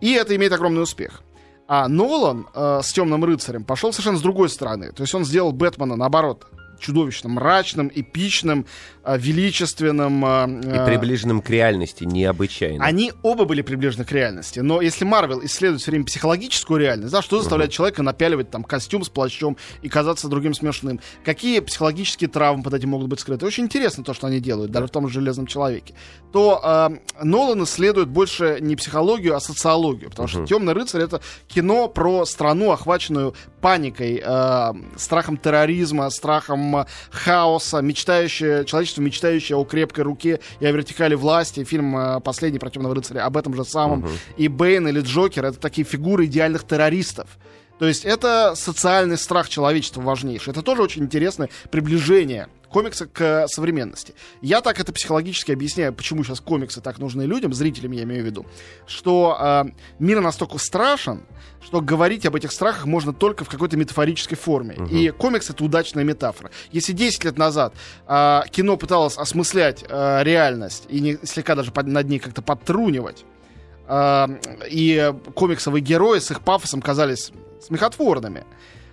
И 0.00 0.12
это 0.12 0.34
имеет 0.36 0.52
огромный 0.52 0.82
успех. 0.82 1.22
А 1.68 1.88
Нолан 1.88 2.46
э, 2.54 2.80
с 2.82 2.92
Темным 2.92 3.24
рыцарем 3.24 3.64
пошел 3.64 3.92
совершенно 3.92 4.18
с 4.18 4.22
другой 4.22 4.48
стороны. 4.48 4.92
То 4.92 5.02
есть 5.02 5.14
он 5.14 5.24
сделал 5.24 5.52
Бэтмена 5.52 5.96
наоборот 5.96 6.46
чудовищно 6.78 7.28
мрачным, 7.28 7.90
эпичным, 7.94 8.66
э, 9.04 9.16
величественным. 9.18 10.24
э, 10.24 10.60
И 10.64 10.78
э, 10.78 10.86
приближенным 10.86 11.40
к 11.42 11.50
реальности 11.50 12.04
необычайно. 12.04 12.84
они 12.84 13.12
оба 13.22 13.44
были 13.44 13.62
приближены 13.62 14.04
к 14.04 14.12
реальности. 14.12 14.60
Но 14.60 14.80
если 14.80 15.04
Марвел 15.04 15.44
исследует 15.44 15.80
все 15.82 15.90
время 15.90 16.04
психологическую 16.04 16.80
реальность, 16.80 17.12
да, 17.12 17.22
что 17.22 17.38
заставляет 17.38 17.72
человека 17.72 18.02
напяливать 18.02 18.50
там 18.50 18.64
костюм 18.64 19.04
с 19.04 19.08
плащом 19.08 19.56
и 19.82 19.88
казаться 19.88 20.28
другим 20.28 20.54
смешным? 20.54 21.00
Какие 21.24 21.60
психологические 21.60 22.28
травмы 22.28 22.62
под 22.62 22.74
этим 22.74 22.90
могут 22.90 23.08
быть 23.08 23.20
скрыты? 23.20 23.46
Очень 23.46 23.64
интересно 23.64 24.04
то, 24.04 24.14
что 24.14 24.26
они 24.26 24.40
делают, 24.40 24.70
даже 24.70 24.86
в 24.86 24.90
том 24.90 25.08
же 25.08 25.16
Железном 25.20 25.46
человеке. 25.46 25.94
То 26.32 26.60
э, 26.62 27.24
Нолан 27.24 27.64
исследует 27.64 28.08
больше 28.08 28.58
не 28.60 28.76
психологию, 28.76 29.34
а 29.34 29.40
социологию. 29.40 30.10
Потому 30.10 30.28
что 30.28 30.44
Темный 30.46 30.74
рыцарь 30.74 31.02
это 31.02 31.20
кино 31.48 31.88
про 31.88 32.24
страну, 32.26 32.70
охваченную 32.72 33.34
паникой, 33.60 34.22
э, 34.24 34.72
страхом 34.96 35.36
терроризма, 35.38 36.10
страхом 36.10 36.65
хаоса, 37.10 37.80
мечтающее, 37.80 38.64
человечество, 38.64 39.02
мечтающее 39.02 39.56
о 39.56 39.64
крепкой 39.64 40.04
руке 40.04 40.40
и 40.60 40.66
о 40.66 40.72
вертикали 40.72 41.14
власти. 41.14 41.64
Фильм 41.64 41.96
э, 41.96 42.20
последний 42.20 42.58
про 42.58 42.70
темного 42.70 42.94
рыцаря 42.94 43.24
об 43.24 43.36
этом 43.36 43.54
же 43.54 43.64
самом. 43.64 44.08
И 44.36 44.48
Бэйн 44.48 44.88
или 44.88 45.00
Джокер 45.00 45.44
это 45.44 45.58
такие 45.58 45.86
фигуры 45.86 46.26
идеальных 46.26 46.64
террористов. 46.64 47.28
То 47.78 47.86
есть 47.86 48.04
это 48.04 48.54
социальный 48.56 49.18
страх 49.18 49.48
человечества 49.48 50.00
важнейший. 50.00 50.52
Это 50.52 50.62
тоже 50.62 50.82
очень 50.82 51.02
интересное 51.02 51.50
приближение 51.70 52.48
комикса 52.70 53.06
к 53.06 53.46
современности. 53.48 54.14
Я 54.42 54.60
так 54.60 54.80
это 54.80 54.92
психологически 54.92 55.52
объясняю, 55.52 55.92
почему 55.94 56.24
сейчас 56.24 56.40
комиксы 56.40 56.80
так 56.80 56.98
нужны 56.98 57.22
людям, 57.22 57.52
зрителям 57.52 57.92
я 57.92 58.02
имею 58.02 58.22
в 58.22 58.26
виду, 58.26 58.46
что 58.86 59.36
э, 59.40 59.64
мир 59.98 60.20
настолько 60.20 60.58
страшен, 60.58 61.22
что 61.62 61.80
говорить 61.80 62.26
об 62.26 62.36
этих 62.36 62.52
страхах 62.52 62.84
можно 62.86 63.12
только 63.12 63.44
в 63.44 63.48
какой-то 63.48 63.76
метафорической 63.76 64.36
форме. 64.36 64.76
И 64.90 65.10
комикс 65.10 65.50
это 65.50 65.64
удачная 65.64 66.04
метафора. 66.04 66.50
Если 66.70 66.92
10 66.92 67.24
лет 67.24 67.38
назад 67.38 67.74
э, 68.06 68.40
кино 68.50 68.76
пыталось 68.76 69.16
осмыслять 69.16 69.84
э, 69.88 70.22
реальность 70.22 70.84
и 70.88 71.00
не, 71.00 71.18
слегка 71.24 71.54
даже 71.54 71.72
под- 71.72 71.86
над 71.86 72.08
ней 72.08 72.18
как-то 72.18 72.42
подтрунивать, 72.42 73.24
э, 73.88 74.26
и 74.70 75.12
комиксовые 75.34 75.82
герои 75.82 76.18
с 76.18 76.30
их 76.30 76.40
пафосом 76.42 76.82
казались 76.82 77.32
смехотворными, 77.62 78.44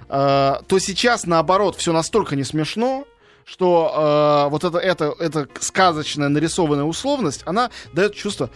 э, 0.09 0.55
то 0.67 0.79
сейчас, 0.79 1.25
наоборот, 1.25 1.75
все 1.75 1.91
настолько 1.93 2.35
не 2.35 2.43
смешно, 2.43 3.05
что 3.45 4.45
э, 4.45 4.49
вот 4.49 4.63
это, 4.63 4.77
это, 4.77 5.13
эта 5.19 5.47
сказочная 5.59 6.29
нарисованная 6.29 6.85
условность, 6.85 7.41
она 7.45 7.69
дает 7.93 8.15
чувство 8.15 8.49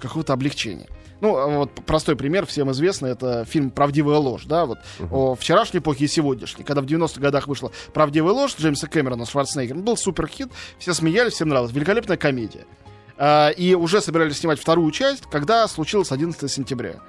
какого-то 0.00 0.32
облегчения. 0.32 0.88
Ну, 1.20 1.36
а 1.36 1.46
вот 1.48 1.72
простой 1.84 2.16
пример, 2.16 2.46
всем 2.46 2.70
известный, 2.70 3.10
это 3.10 3.44
фильм 3.44 3.70
«Правдивая 3.70 4.18
ложь», 4.18 4.44
да, 4.44 4.66
вот 4.66 4.78
о 5.10 5.34
вчерашней 5.34 5.80
эпохе 5.80 6.04
и 6.04 6.08
сегодняшней. 6.08 6.64
Когда 6.64 6.80
в 6.80 6.86
90-х 6.86 7.20
годах 7.20 7.48
вышла 7.48 7.72
«Правдивая 7.92 8.32
ложь» 8.32 8.54
Джеймса 8.56 8.86
Кэмерона 8.86 9.24
с 9.24 9.30
Шварценеггером, 9.30 9.82
был 9.82 9.96
суперхит, 9.96 10.48
все 10.78 10.94
смеялись, 10.94 11.32
всем 11.32 11.48
нравилось, 11.48 11.72
великолепная 11.72 12.16
комедия. 12.16 12.66
А, 13.16 13.48
и 13.50 13.74
уже 13.74 14.00
собирались 14.00 14.38
снимать 14.38 14.60
вторую 14.60 14.90
часть, 14.92 15.24
когда 15.24 15.66
случилось 15.66 16.12
11 16.12 16.48
сентября. 16.48 17.00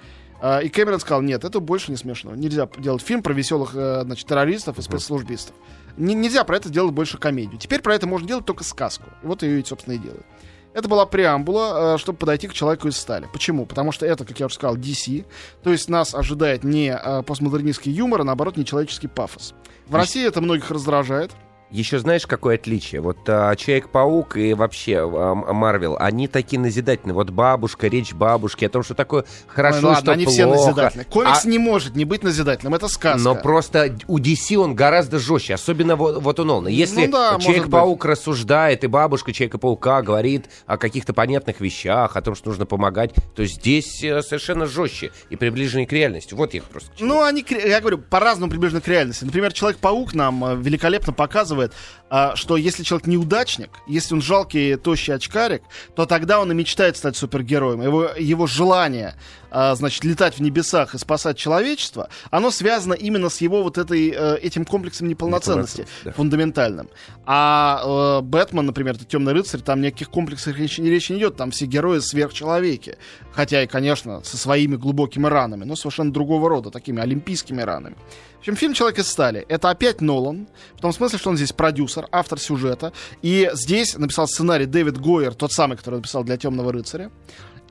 А, 0.42 0.60
и 0.60 0.70
Кэмерон 0.70 1.00
сказал, 1.00 1.22
нет, 1.22 1.44
это 1.44 1.60
больше 1.60 1.92
не 1.92 1.98
смешно. 1.98 2.34
Нельзя 2.34 2.68
делать 2.78 3.04
фильм 3.04 3.22
про 3.22 3.34
веселых 3.34 3.76
э, 3.76 4.02
значит, 4.04 4.28
террористов 4.28 4.80
и 4.80 4.82
спецслужбистов. 4.82 5.56
Не- 5.98 6.14
нельзя 6.16 6.44
про 6.44 6.58
это 6.58 6.70
делать 6.70 6.94
больше 6.94 7.18
комедию. 7.18 7.60
Теперь 7.60 7.82
про 7.82 7.96
это 7.96 8.08
можно 8.08 8.28
делать 8.28 8.46
только 8.46 8.64
сказку. 8.64 9.06
И 9.24 9.28
вот 9.28 9.44
ее, 9.44 9.64
собственно, 9.66 9.94
и 9.96 9.98
делают. 9.98 10.26
Это 10.74 10.88
была 10.88 11.06
преамбула, 11.06 11.96
э, 11.96 11.98
чтобы 11.98 12.20
подойти 12.20 12.48
к 12.48 12.54
человеку 12.54 12.88
из 12.88 12.98
стали. 12.98 13.28
Почему? 13.34 13.66
Потому 13.66 13.92
что 13.92 14.06
это, 14.06 14.24
как 14.24 14.40
я 14.40 14.46
уже 14.46 14.56
сказал, 14.56 14.78
DC. 14.78 15.26
То 15.64 15.72
есть 15.72 15.90
нас 15.90 16.14
ожидает 16.14 16.64
не 16.64 16.92
э, 16.92 17.24
постмодернистский 17.24 17.92
юмор, 17.92 18.22
а 18.22 18.24
наоборот, 18.24 18.56
нечеловеческий 18.56 19.10
пафос. 19.10 19.54
В 19.88 19.96
России 19.96 20.26
это 20.26 20.42
многих 20.42 20.70
раздражает. 20.70 21.32
Еще 21.72 22.00
знаешь, 22.00 22.26
какое 22.26 22.56
отличие? 22.56 23.02
Вот 23.02 23.18
а, 23.28 23.56
Человек-паук 23.56 24.38
и 24.38 24.54
вообще 24.56 25.00
а, 25.00 25.36
Марвел, 25.36 25.98
они 26.00 26.28
такие 26.28 26.60
назидательные. 26.60 27.14
Вот 27.14 27.30
бабушка, 27.30 27.88
речь 27.88 28.14
бабушки 28.14 28.66
о 28.66 28.70
том, 28.70 28.82
что 28.82 28.96
такое 28.96 29.26
хорошо, 29.46 29.78
Ой, 29.78 29.82
ну 29.84 29.88
ладно, 29.90 30.02
что 30.02 30.12
они 30.14 30.24
плохо. 30.26 30.34
все 30.36 30.46
назидательные. 30.48 31.06
Комикс 31.06 31.46
А- 31.46 31.48
не 31.48 31.60
может 31.60 31.96
не 31.96 32.06
быть 32.06 32.24
назидательным, 32.24 32.74
это 32.74 32.88
сказка. 32.88 33.22
Но 33.22 33.36
просто 33.36 33.96
у 34.08 34.18
DC 34.18 34.56
он 34.56 34.74
гораздо 34.74 35.20
жестче, 35.20 35.54
особенно 35.54 35.96
вот, 35.96 36.24
вот 36.24 36.40
у 36.40 36.44
Нолана. 36.44 36.70
Если 36.70 37.06
Ну 37.06 37.12
да, 37.12 37.38
Человек-паук 37.40 38.04
рассуждает, 38.04 38.84
и 38.84 38.88
бабушка 38.88 39.32
Человека-паука 39.32 40.02
говорит 40.02 40.50
о 40.66 40.78
каких-то 40.78 41.14
понятных 41.14 41.62
вещах, 41.62 42.18
о 42.18 42.22
том, 42.22 42.34
что 42.34 42.50
нужно 42.50 42.66
помогать, 42.66 43.12
то 43.36 43.46
здесь 43.46 44.04
э, 44.04 44.24
совершенно 44.24 44.66
жестче 44.66 45.12
и 45.30 45.36
приближеннее 45.36 45.86
к 45.86 45.92
реальности. 45.92 46.34
Вот 46.34 46.56
я 46.56 46.64
просто... 46.64 46.90
Ну, 47.00 47.22
они, 47.22 47.46
я 47.48 47.80
говорю, 47.80 48.00
по-разному 48.00 48.50
приближены 48.50 48.82
к 48.82 48.88
реальности. 48.88 49.24
Например, 49.24 49.54
Человек-паук 49.54 50.16
нам 50.16 50.44
э, 50.44 50.56
великолепно 50.56 51.14
показывает 51.14 51.59
показывает, 51.60 51.74
а, 52.10 52.36
что 52.36 52.58
если 52.58 52.84
человек 52.84 53.08
неудачник, 53.08 53.70
если 53.88 54.16
он 54.16 54.22
жалкий, 54.22 54.76
тощий 54.78 55.14
очкарик, 55.14 55.62
то 55.96 56.06
тогда 56.06 56.40
он 56.40 56.52
и 56.52 56.56
мечтает 56.56 56.98
стать 56.98 57.16
супергероем. 57.16 57.82
Его, 57.82 58.10
его 58.18 58.48
желание, 58.48 59.16
а, 59.52 59.76
значит, 59.76 60.04
летать 60.04 60.36
в 60.36 60.42
небесах 60.42 60.96
и 60.96 60.98
спасать 60.98 61.38
человечество, 61.38 62.10
оно 62.32 62.52
связано 62.52 62.94
именно 62.94 63.30
с 63.30 63.42
его 63.42 63.62
вот 63.62 63.78
этой, 63.78 64.10
э, 64.10 64.38
этим 64.42 64.66
комплексом 64.66 65.08
неполноценности 65.08 65.86
да. 66.04 66.12
фундаментальным. 66.14 66.90
А 67.26 68.20
э, 68.20 68.22
Бэтмен, 68.22 68.66
например, 68.66 68.96
это 68.96 69.06
темный 69.06 69.34
рыцарь, 69.34 69.62
там 69.62 69.82
никаких 69.82 70.10
комплексов 70.10 70.58
речи, 70.58 70.82
речи 70.82 71.12
не 71.12 71.20
идет, 71.20 71.36
там 71.36 71.52
все 71.52 71.66
герои 71.66 72.00
сверхчеловеки. 72.00 72.98
Хотя 73.32 73.64
и, 73.64 73.68
конечно, 73.68 74.24
со 74.24 74.38
своими 74.38 74.76
глубокими 74.76 75.28
ранами, 75.28 75.64
но 75.64 75.76
совершенно 75.76 76.12
другого 76.12 76.50
рода, 76.50 76.72
такими 76.72 77.02
олимпийскими 77.02 77.62
ранами. 77.62 77.96
В 78.40 78.42
общем, 78.42 78.56
фильм 78.56 78.74
«Человек 78.74 79.00
из 79.00 79.08
стали»— 79.10 79.46
это 79.50 79.70
опять 79.70 80.00
Нолан, 80.00 80.48
в 80.78 80.80
том 80.80 80.94
смысле, 80.94 81.20
что 81.20 81.30
он 81.30 81.36
здесь 81.36 81.52
продюсер, 81.52 82.08
автор 82.10 82.40
сюжета, 82.40 82.94
и 83.22 83.50
здесь 83.52 83.98
написал 83.98 84.30
сценарий 84.30 84.66
Дэвид 84.66 84.98
Гойер, 84.98 85.34
тот 85.34 85.52
самый, 85.52 85.76
который 85.76 85.96
написал 85.96 86.24
для 86.24 86.38
«Темного 86.38 86.72
рыцаря». 86.72 87.12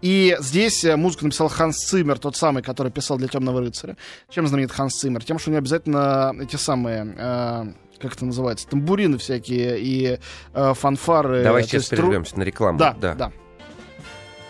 И 0.03 0.37
здесь 0.41 0.85
э, 0.85 0.95
музыку 0.95 1.25
написал 1.25 1.49
Ханс 1.49 1.79
Циммер, 1.79 2.19
тот 2.19 2.37
самый, 2.37 2.63
который 2.63 2.93
писал 2.93 3.17
для 3.17 3.29
Темного 3.29 3.61
рыцаря. 3.61 3.97
Чем 4.29 4.47
знаменит 4.47 4.71
Ханс 4.71 4.95
Циммер? 4.99 5.25
Тем, 5.25 5.39
что 5.39 5.49
у 5.49 5.53
него 5.53 5.61
обязательно 5.61 6.35
эти 6.39 6.57
самые 6.57 7.15
э, 7.17 7.65
как 7.99 8.13
это 8.13 8.27
называется, 8.27 8.69
тамбурины 8.69 9.17
всякие 9.17 9.81
и 9.81 10.19
э, 10.53 10.75
фанфары. 10.75 11.43
Давай 11.43 11.65
сейчас 11.65 11.87
прервемся 11.87 12.33
тру... 12.33 12.41
на 12.41 12.45
рекламу. 12.45 12.79
Да, 12.79 12.95
да. 13.01 13.15
да. 13.15 13.33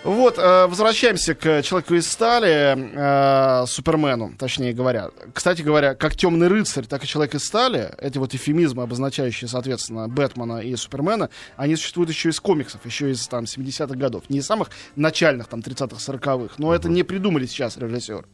Вот, 0.05 0.39
э, 0.39 0.67
возвращаемся 0.69 1.35
к 1.35 1.63
Человеку 1.63 1.95
из 1.95 2.11
стали, 2.11 3.63
э, 3.63 3.67
Супермену, 3.67 4.33
точнее 4.39 4.73
говоря. 4.73 5.11
Кстати 5.35 5.63
говоря, 5.63 5.95
как 5.95 6.15
Темный 6.15 6.47
рыцарь, 6.47 6.87
так 6.87 7.03
и 7.03 7.07
Человек 7.07 7.35
из 7.35 7.45
стали, 7.45 7.93
эти 7.99 8.17
вот 8.17 8.33
эфемизмы, 8.33 8.85
обозначающие, 8.85 9.49
соответственно, 9.49 10.09
Бэтмена 10.09 10.59
и 10.59 10.77
Супермена, 10.77 11.31
они 11.57 11.75
существуют 11.75 12.11
еще 12.11 12.29
из 12.29 12.39
комиксов, 12.39 12.87
еще 12.87 13.11
из 13.11 13.27
там 13.27 13.45
70-х 13.45 13.97
годов. 13.97 14.31
Не 14.31 14.39
из 14.39 14.47
самых 14.47 14.71
начальных, 14.95 15.49
там, 15.49 15.61
30-х, 15.61 15.97
40-х, 15.97 16.55
но 16.59 16.73
это 16.73 16.89
не 16.89 17.03
придумали 17.03 17.47
сейчас 17.47 17.77
режиссер. 17.77 18.25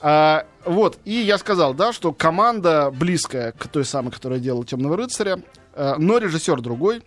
А, 0.00 0.46
вот, 0.64 0.98
и 1.04 1.12
я 1.12 1.38
сказал, 1.38 1.72
да, 1.72 1.92
что 1.92 2.12
команда 2.12 2.90
близкая 2.90 3.52
к 3.52 3.68
той 3.68 3.86
самой, 3.86 4.12
которая 4.12 4.38
делала 4.38 4.66
Темного 4.66 4.98
рыцаря, 4.98 5.42
э, 5.74 5.94
но 5.96 6.18
режиссер 6.18 6.60
другой, 6.60 7.02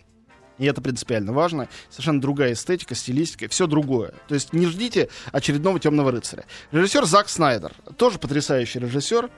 и 0.58 0.66
это 0.66 0.80
принципиально 0.80 1.32
важно. 1.32 1.68
Совершенно 1.90 2.20
другая 2.20 2.52
эстетика, 2.52 2.94
стилистика, 2.94 3.48
все 3.48 3.66
другое. 3.66 4.14
То 4.28 4.34
есть 4.34 4.52
не 4.52 4.66
ждите 4.66 5.08
очередного 5.32 5.80
темного 5.80 6.12
рыцаря. 6.12 6.44
Режиссер 6.72 7.04
Зак 7.04 7.28
Снайдер, 7.28 7.72
тоже 7.96 8.18
потрясающий 8.18 8.78
режиссер. 8.78 9.30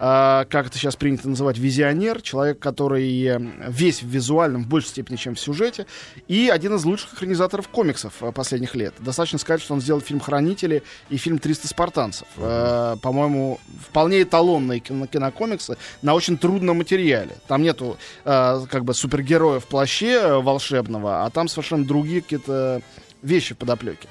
А, 0.00 0.44
как 0.44 0.68
это 0.68 0.78
сейчас 0.78 0.94
принято 0.94 1.28
называть, 1.28 1.58
визионер, 1.58 2.22
человек, 2.22 2.60
который 2.60 3.24
э, 3.24 3.40
весь 3.68 4.02
в 4.02 4.06
визуальном 4.06 4.64
в 4.64 4.68
большей 4.68 4.90
степени, 4.90 5.16
чем 5.16 5.34
в 5.34 5.40
сюжете, 5.40 5.86
и 6.28 6.48
один 6.48 6.76
из 6.76 6.84
лучших 6.84 7.14
экранизаторов 7.14 7.68
комиксов 7.68 8.12
э, 8.20 8.30
последних 8.30 8.76
лет. 8.76 8.94
Достаточно 9.00 9.38
сказать, 9.38 9.60
что 9.60 9.74
он 9.74 9.80
сделал 9.80 10.00
фильм 10.00 10.20
«Хранители» 10.20 10.84
и 11.10 11.16
фильм 11.16 11.38
«300 11.38 11.66
спартанцев». 11.66 12.28
Mm-hmm. 12.36 13.00
По-моему, 13.00 13.58
вполне 13.88 14.22
эталонные 14.22 14.78
кино- 14.78 15.06
кинокомиксы 15.06 15.76
на 16.02 16.14
очень 16.14 16.38
трудном 16.38 16.78
материале. 16.78 17.36
Там 17.48 17.62
нету 17.62 17.96
как 18.24 18.84
бы 18.84 18.94
супергероя 18.94 19.60
в 19.60 19.66
плаще 19.66 20.40
волшебного, 20.40 21.24
а 21.24 21.30
там 21.30 21.48
совершенно 21.48 21.84
другие 21.84 22.22
какие-то 22.22 22.82
вещи 23.22 23.54
в 23.54 23.58
подоплеке. 23.58 24.08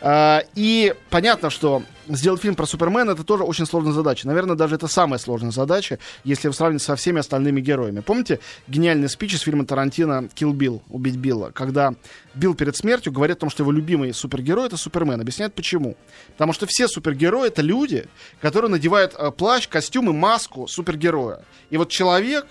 А, 0.00 0.42
и 0.54 0.94
понятно, 1.10 1.50
что 1.50 1.82
сделать 2.08 2.40
фильм 2.40 2.54
про 2.54 2.66
Супермена 2.66 3.12
это 3.12 3.24
тоже 3.24 3.44
очень 3.44 3.66
сложная 3.66 3.92
задача. 3.92 4.26
Наверное, 4.26 4.56
даже 4.56 4.74
это 4.74 4.88
самая 4.88 5.18
сложная 5.18 5.50
задача, 5.50 5.98
если 6.24 6.50
сравнить 6.50 6.82
со 6.82 6.96
всеми 6.96 7.20
остальными 7.20 7.60
героями. 7.60 8.00
Помните 8.00 8.40
гениальный 8.68 9.08
спич 9.08 9.34
из 9.34 9.40
фильма 9.40 9.66
Тарантино 9.66 10.28
«Килл 10.34 10.52
Билл», 10.52 10.82
«Убить 10.88 11.16
Билла», 11.16 11.50
когда 11.50 11.94
Билл 12.34 12.54
перед 12.54 12.76
смертью 12.76 13.12
говорит 13.12 13.38
о 13.38 13.40
том, 13.40 13.50
что 13.50 13.62
его 13.62 13.72
любимый 13.72 14.12
супергерой— 14.12 14.66
это 14.68 14.76
Супермен. 14.76 15.20
Объясняет 15.20 15.54
почему. 15.54 15.96
Потому 16.32 16.52
что 16.52 16.66
все 16.66 16.88
супергерои— 16.88 17.46
это 17.48 17.62
люди, 17.62 18.06
которые 18.40 18.70
надевают 18.70 19.14
э, 19.16 19.30
плащ, 19.30 19.68
костюм 19.68 20.10
и 20.10 20.12
маску 20.12 20.66
супергероя. 20.66 21.42
И 21.70 21.76
вот 21.76 21.88
человек, 21.88 22.46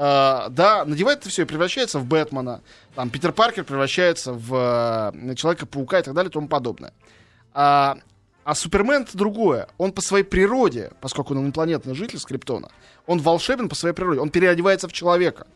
да, 0.00 0.84
надевает 0.86 1.18
это 1.18 1.28
все 1.28 1.42
и 1.42 1.44
превращается 1.44 1.98
в 1.98 2.06
Бэтмена. 2.06 2.62
Там 2.94 3.10
Питер 3.10 3.32
Паркер 3.32 3.64
превращается 3.64 4.32
в 4.32 4.54
uh, 4.54 5.34
Человека-паука 5.34 5.98
и 5.98 6.02
так 6.02 6.14
далее 6.14 6.30
и 6.30 6.32
тому 6.32 6.48
подобное. 6.48 6.94
Uh, 7.52 8.00
а 8.42 8.54
Супермен 8.54 9.02
это 9.02 9.18
другое. 9.18 9.68
Он 9.76 9.92
по 9.92 10.00
своей 10.00 10.24
природе, 10.24 10.92
поскольку 11.02 11.34
он 11.34 11.44
инопланетный 11.44 11.94
житель 11.94 12.18
Скриптона, 12.18 12.70
он 13.06 13.18
волшебен 13.18 13.68
по 13.68 13.74
своей 13.74 13.94
природе. 13.94 14.20
Он 14.20 14.30
переодевается 14.30 14.88
в 14.88 14.92
человека. 14.94 15.46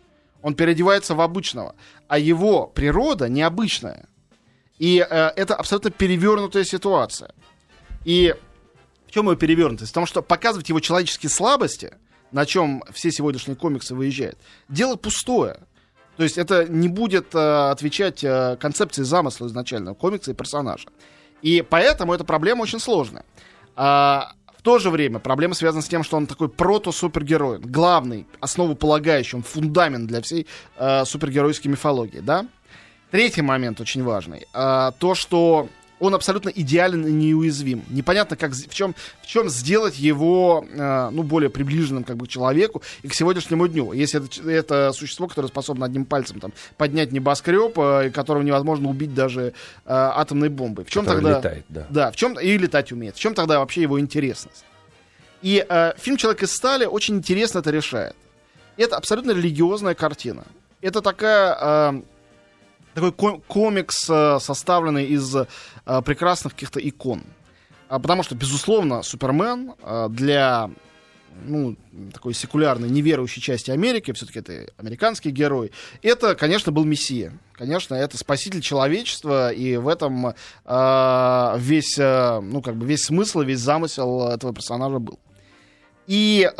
Он 0.42 0.54
переодевается 0.54 1.14
в 1.14 1.22
обычного. 1.22 1.74
А 2.06 2.18
его 2.18 2.66
природа 2.66 3.30
необычная. 3.30 4.06
И 4.78 4.98
э, 4.98 5.04
это 5.36 5.54
абсолютно 5.54 5.90
перевернутая 5.90 6.64
ситуация. 6.64 7.32
И 8.04 8.34
в 9.06 9.10
чем 9.10 9.24
его 9.24 9.36
перевернутость? 9.36 9.92
В 9.92 9.94
том, 9.94 10.04
что 10.04 10.20
показывать 10.20 10.68
его 10.68 10.80
человеческие 10.80 11.30
слабости— 11.30 11.94
на 12.34 12.46
чем 12.46 12.82
все 12.92 13.12
сегодняшние 13.12 13.56
комиксы 13.56 13.94
выезжают, 13.94 14.36
дело 14.68 14.96
пустое. 14.96 15.60
То 16.16 16.24
есть 16.24 16.36
это 16.36 16.66
не 16.66 16.88
будет 16.88 17.34
э, 17.34 17.70
отвечать 17.70 18.22
э, 18.24 18.56
концепции 18.60 19.04
замысла 19.04 19.46
изначального 19.46 19.94
комикса 19.94 20.32
и 20.32 20.34
персонажа. 20.34 20.88
И 21.42 21.62
поэтому 21.62 22.12
эта 22.12 22.24
проблема 22.24 22.62
очень 22.62 22.80
сложная. 22.80 23.24
А, 23.76 24.32
в 24.58 24.62
то 24.62 24.78
же 24.78 24.90
время 24.90 25.20
проблема 25.20 25.54
связана 25.54 25.82
с 25.82 25.88
тем, 25.88 26.02
что 26.02 26.16
он 26.16 26.26
такой 26.26 26.48
прото-супергерой, 26.48 27.60
главный, 27.60 28.26
основополагающий, 28.40 29.36
он 29.36 29.42
фундамент 29.42 30.08
для 30.08 30.20
всей 30.20 30.46
э, 30.76 31.04
супергеройской 31.04 31.70
мифологии, 31.70 32.20
да? 32.20 32.46
Третий 33.12 33.42
момент 33.42 33.80
очень 33.80 34.02
важный. 34.02 34.46
Э, 34.52 34.90
то, 34.98 35.14
что 35.14 35.68
он 36.00 36.14
абсолютно 36.14 36.48
идеален 36.48 37.06
и 37.06 37.12
неуязвим. 37.12 37.84
Непонятно, 37.88 38.36
как, 38.36 38.52
в, 38.52 38.74
чем, 38.74 38.94
в 39.22 39.26
чем 39.26 39.48
сделать 39.48 39.98
его 39.98 40.64
э, 40.68 41.10
ну, 41.10 41.22
более 41.22 41.50
приближенным 41.50 42.04
как 42.04 42.16
бы, 42.16 42.26
к 42.26 42.28
человеку 42.28 42.82
и 43.02 43.08
к 43.08 43.14
сегодняшнему 43.14 43.68
дню. 43.68 43.92
Если 43.92 44.24
это, 44.24 44.50
это 44.50 44.92
существо, 44.92 45.28
которое 45.28 45.48
способно 45.48 45.86
одним 45.86 46.04
пальцем 46.04 46.40
там, 46.40 46.52
поднять 46.76 47.12
небоскреб, 47.12 47.78
э, 47.78 48.10
которого 48.10 48.42
невозможно 48.42 48.88
убить 48.88 49.14
даже 49.14 49.42
э, 49.42 49.52
атомной 49.86 50.48
бомбой. 50.48 50.84
В 50.84 50.90
чем 50.90 51.06
тогда... 51.06 51.38
летает, 51.38 51.64
да. 51.68 51.86
Да, 51.90 52.10
в 52.10 52.16
чем... 52.16 52.38
и 52.38 52.58
летать 52.58 52.92
умеет. 52.92 53.16
В 53.16 53.20
чем 53.20 53.34
тогда 53.34 53.58
вообще 53.58 53.82
его 53.82 54.00
интересность? 54.00 54.64
И 55.42 55.64
э, 55.68 55.92
фильм 55.98 56.16
«Человек 56.16 56.42
из 56.42 56.54
стали» 56.54 56.86
очень 56.86 57.16
интересно 57.16 57.58
это 57.58 57.70
решает. 57.70 58.16
Это 58.76 58.96
абсолютно 58.96 59.30
религиозная 59.32 59.94
картина. 59.94 60.44
Это 60.80 61.02
такая... 61.02 61.56
Э, 61.60 62.02
такой 62.94 63.12
комикс, 63.12 64.08
э, 64.08 64.38
составленный 64.40 65.06
из 65.06 65.34
э, 65.34 65.46
прекрасных 66.02 66.54
каких-то 66.54 66.80
икон. 66.80 67.22
А, 67.88 67.98
потому 67.98 68.22
что, 68.22 68.34
безусловно, 68.34 69.02
Супермен 69.02 69.74
э, 69.82 70.08
для 70.10 70.70
ну, 71.44 71.76
такой 72.12 72.34
секулярной, 72.34 72.88
неверующей 72.88 73.42
части 73.42 73.70
Америки, 73.70 74.12
все-таки 74.12 74.38
это 74.38 74.72
американский 74.76 75.30
герой, 75.30 75.72
это, 76.02 76.34
конечно, 76.34 76.72
был 76.72 76.84
Мессия. 76.84 77.32
Конечно, 77.52 77.94
это 77.94 78.16
спаситель 78.16 78.60
человечества, 78.60 79.52
и 79.52 79.76
в 79.76 79.88
этом 79.88 80.28
э, 80.28 81.54
весь, 81.58 81.98
э, 81.98 82.40
ну, 82.40 82.62
как 82.62 82.76
бы 82.76 82.86
весь 82.86 83.04
смысл, 83.04 83.42
весь 83.42 83.60
замысел 83.60 84.28
этого 84.28 84.54
персонажа 84.54 84.98
был. 84.98 85.18
И 86.06 86.50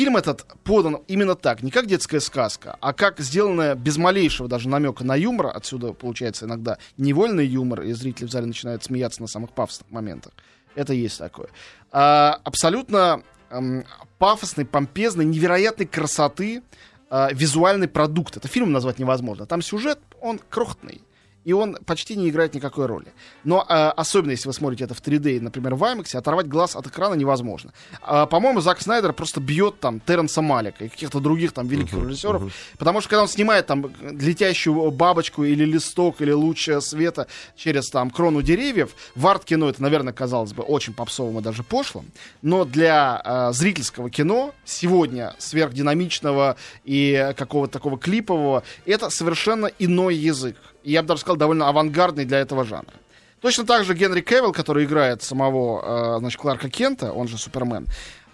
фильм 0.00 0.16
этот 0.16 0.46
подан 0.64 1.02
именно 1.08 1.34
так, 1.34 1.62
не 1.62 1.70
как 1.70 1.84
детская 1.84 2.20
сказка, 2.20 2.78
а 2.80 2.94
как 2.94 3.20
сделанная 3.20 3.74
без 3.74 3.98
малейшего 3.98 4.48
даже 4.48 4.66
намека 4.66 5.04
на 5.04 5.14
юмор. 5.14 5.48
Отсюда 5.54 5.92
получается 5.92 6.46
иногда 6.46 6.78
невольный 6.96 7.46
юмор, 7.46 7.82
и 7.82 7.92
зрители 7.92 8.24
в 8.24 8.30
зале 8.30 8.46
начинают 8.46 8.82
смеяться 8.82 9.20
на 9.20 9.28
самых 9.28 9.50
пафосных 9.50 9.90
моментах. 9.90 10.32
Это 10.74 10.94
есть 10.94 11.18
такое. 11.18 11.48
А, 11.92 12.40
абсолютно 12.44 13.22
эм, 13.50 13.84
пафосный, 14.16 14.64
помпезный, 14.64 15.26
невероятной 15.26 15.84
красоты 15.84 16.62
э, 17.10 17.28
визуальный 17.34 17.88
продукт. 17.88 18.38
Это 18.38 18.48
фильм 18.48 18.72
назвать 18.72 18.98
невозможно. 18.98 19.44
Там 19.44 19.60
сюжет, 19.60 19.98
он 20.22 20.40
крохотный 20.48 21.02
и 21.44 21.52
он 21.52 21.76
почти 21.86 22.16
не 22.16 22.28
играет 22.28 22.54
никакой 22.54 22.86
роли. 22.86 23.12
Но 23.44 23.64
э, 23.68 23.72
особенно 23.96 24.32
если 24.32 24.48
вы 24.48 24.52
смотрите 24.52 24.84
это 24.84 24.94
в 24.94 25.02
3D, 25.02 25.40
например, 25.40 25.74
в 25.74 25.82
IMAX, 25.82 26.16
оторвать 26.16 26.46
глаз 26.48 26.76
от 26.76 26.86
экрана 26.86 27.14
невозможно. 27.14 27.72
Э, 28.06 28.26
по-моему, 28.26 28.60
Зак 28.60 28.80
Снайдер 28.80 29.12
просто 29.12 29.40
бьет 29.40 29.80
там 29.80 30.00
Терренса 30.00 30.42
Малика 30.42 30.84
и 30.84 30.88
каких-то 30.88 31.20
других 31.20 31.52
там 31.52 31.66
великих 31.66 31.94
uh-huh, 31.94 32.06
режиссеров, 32.06 32.42
uh-huh. 32.42 32.52
потому 32.78 33.00
что 33.00 33.10
когда 33.10 33.22
он 33.22 33.28
снимает 33.28 33.66
там 33.66 33.90
летящую 34.02 34.90
бабочку 34.90 35.44
или 35.44 35.64
листок 35.64 36.20
или 36.20 36.32
луч 36.32 36.68
света 36.80 37.26
через 37.56 37.88
там 37.90 38.10
крону 38.10 38.42
деревьев, 38.42 38.94
в 39.14 39.26
арт-кино 39.26 39.70
это, 39.70 39.82
наверное, 39.82 40.12
казалось 40.12 40.52
бы 40.52 40.62
очень 40.62 40.92
попсовым 40.92 41.38
и 41.38 41.42
даже 41.42 41.62
пошлым, 41.62 42.06
но 42.42 42.64
для 42.64 43.20
э, 43.24 43.52
зрительского 43.52 44.10
кино 44.10 44.54
сегодня 44.64 45.34
сверхдинамичного 45.38 46.56
и 46.84 47.32
какого-то 47.36 47.72
такого 47.72 47.98
клипового 47.98 48.62
это 48.84 49.10
совершенно 49.10 49.66
иной 49.78 50.16
язык 50.16 50.56
я 50.84 51.02
бы 51.02 51.08
даже 51.08 51.20
сказал, 51.20 51.36
довольно 51.36 51.68
авангардный 51.68 52.24
для 52.24 52.38
этого 52.38 52.64
жанра. 52.64 52.92
Точно 53.40 53.64
так 53.64 53.84
же 53.84 53.94
Генри 53.94 54.20
Кевилл, 54.20 54.52
который 54.52 54.84
играет 54.84 55.22
самого, 55.22 56.16
э, 56.16 56.18
значит, 56.18 56.40
Кларка 56.40 56.68
Кента, 56.68 57.12
он 57.12 57.26
же 57.26 57.38
Супермен, 57.38 57.86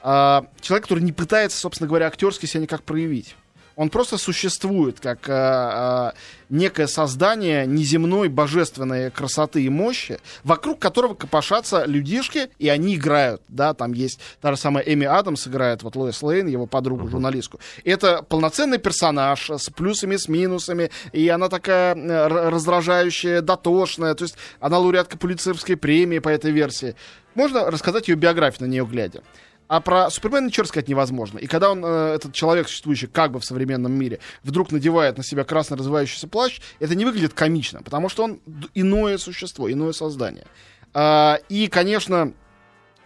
э, 0.02 0.42
человек, 0.60 0.84
который 0.84 1.04
не 1.04 1.12
пытается, 1.12 1.58
собственно 1.58 1.88
говоря, 1.88 2.06
актерски 2.06 2.46
себя 2.46 2.62
никак 2.62 2.82
проявить. 2.82 3.36
Он 3.76 3.90
просто 3.90 4.16
существует 4.16 5.00
как 5.00 5.28
э, 5.28 5.32
э, 5.32 6.12
некое 6.48 6.86
создание 6.86 7.66
неземной 7.66 8.28
божественной 8.30 9.10
красоты 9.10 9.62
и 9.62 9.68
мощи, 9.68 10.18
вокруг 10.44 10.78
которого 10.78 11.14
копошатся 11.14 11.84
людишки, 11.84 12.48
и 12.58 12.70
они 12.70 12.96
играют. 12.96 13.42
Да, 13.48 13.74
там 13.74 13.92
есть 13.92 14.18
та 14.40 14.52
же 14.52 14.56
самая 14.56 14.82
Эми 14.82 15.06
Адамс 15.06 15.46
играет, 15.46 15.82
вот 15.82 15.94
Лоис 15.94 16.22
Лейн, 16.22 16.46
его 16.46 16.66
подругу, 16.66 17.06
журналистку. 17.08 17.60
Это 17.84 18.22
полноценный 18.22 18.78
персонаж 18.78 19.50
с 19.50 19.68
плюсами, 19.68 20.16
с 20.16 20.26
минусами, 20.26 20.90
и 21.12 21.28
она 21.28 21.50
такая 21.50 21.94
э, 21.94 22.28
раздражающая, 22.48 23.42
дотошная, 23.42 24.14
то 24.14 24.24
есть 24.24 24.36
она 24.58 24.78
лауреатка 24.78 25.18
Пулицерской 25.18 25.76
премии 25.76 26.18
по 26.18 26.30
этой 26.30 26.50
версии. 26.50 26.96
Можно 27.34 27.70
рассказать 27.70 28.08
ее 28.08 28.14
биографию 28.14 28.66
на 28.66 28.72
нее 28.72 28.86
глядя. 28.86 29.22
А 29.68 29.80
про 29.80 30.10
Супермена 30.10 30.46
ничего 30.46 30.66
сказать 30.66 30.88
невозможно. 30.88 31.38
И 31.38 31.46
когда 31.46 31.70
он, 31.70 31.84
э, 31.84 32.14
этот 32.14 32.32
человек, 32.32 32.68
существующий 32.68 33.08
как 33.08 33.32
бы 33.32 33.40
в 33.40 33.44
современном 33.44 33.92
мире, 33.92 34.20
вдруг 34.42 34.70
надевает 34.70 35.18
на 35.18 35.24
себя 35.24 35.44
красный 35.44 35.76
развивающийся 35.76 36.28
плащ, 36.28 36.60
это 36.78 36.94
не 36.94 37.04
выглядит 37.04 37.34
комично, 37.34 37.82
потому 37.82 38.08
что 38.08 38.24
он 38.24 38.40
иное 38.74 39.18
существо, 39.18 39.70
иное 39.70 39.92
создание. 39.92 40.46
А, 40.94 41.38
и, 41.48 41.66
конечно, 41.66 42.32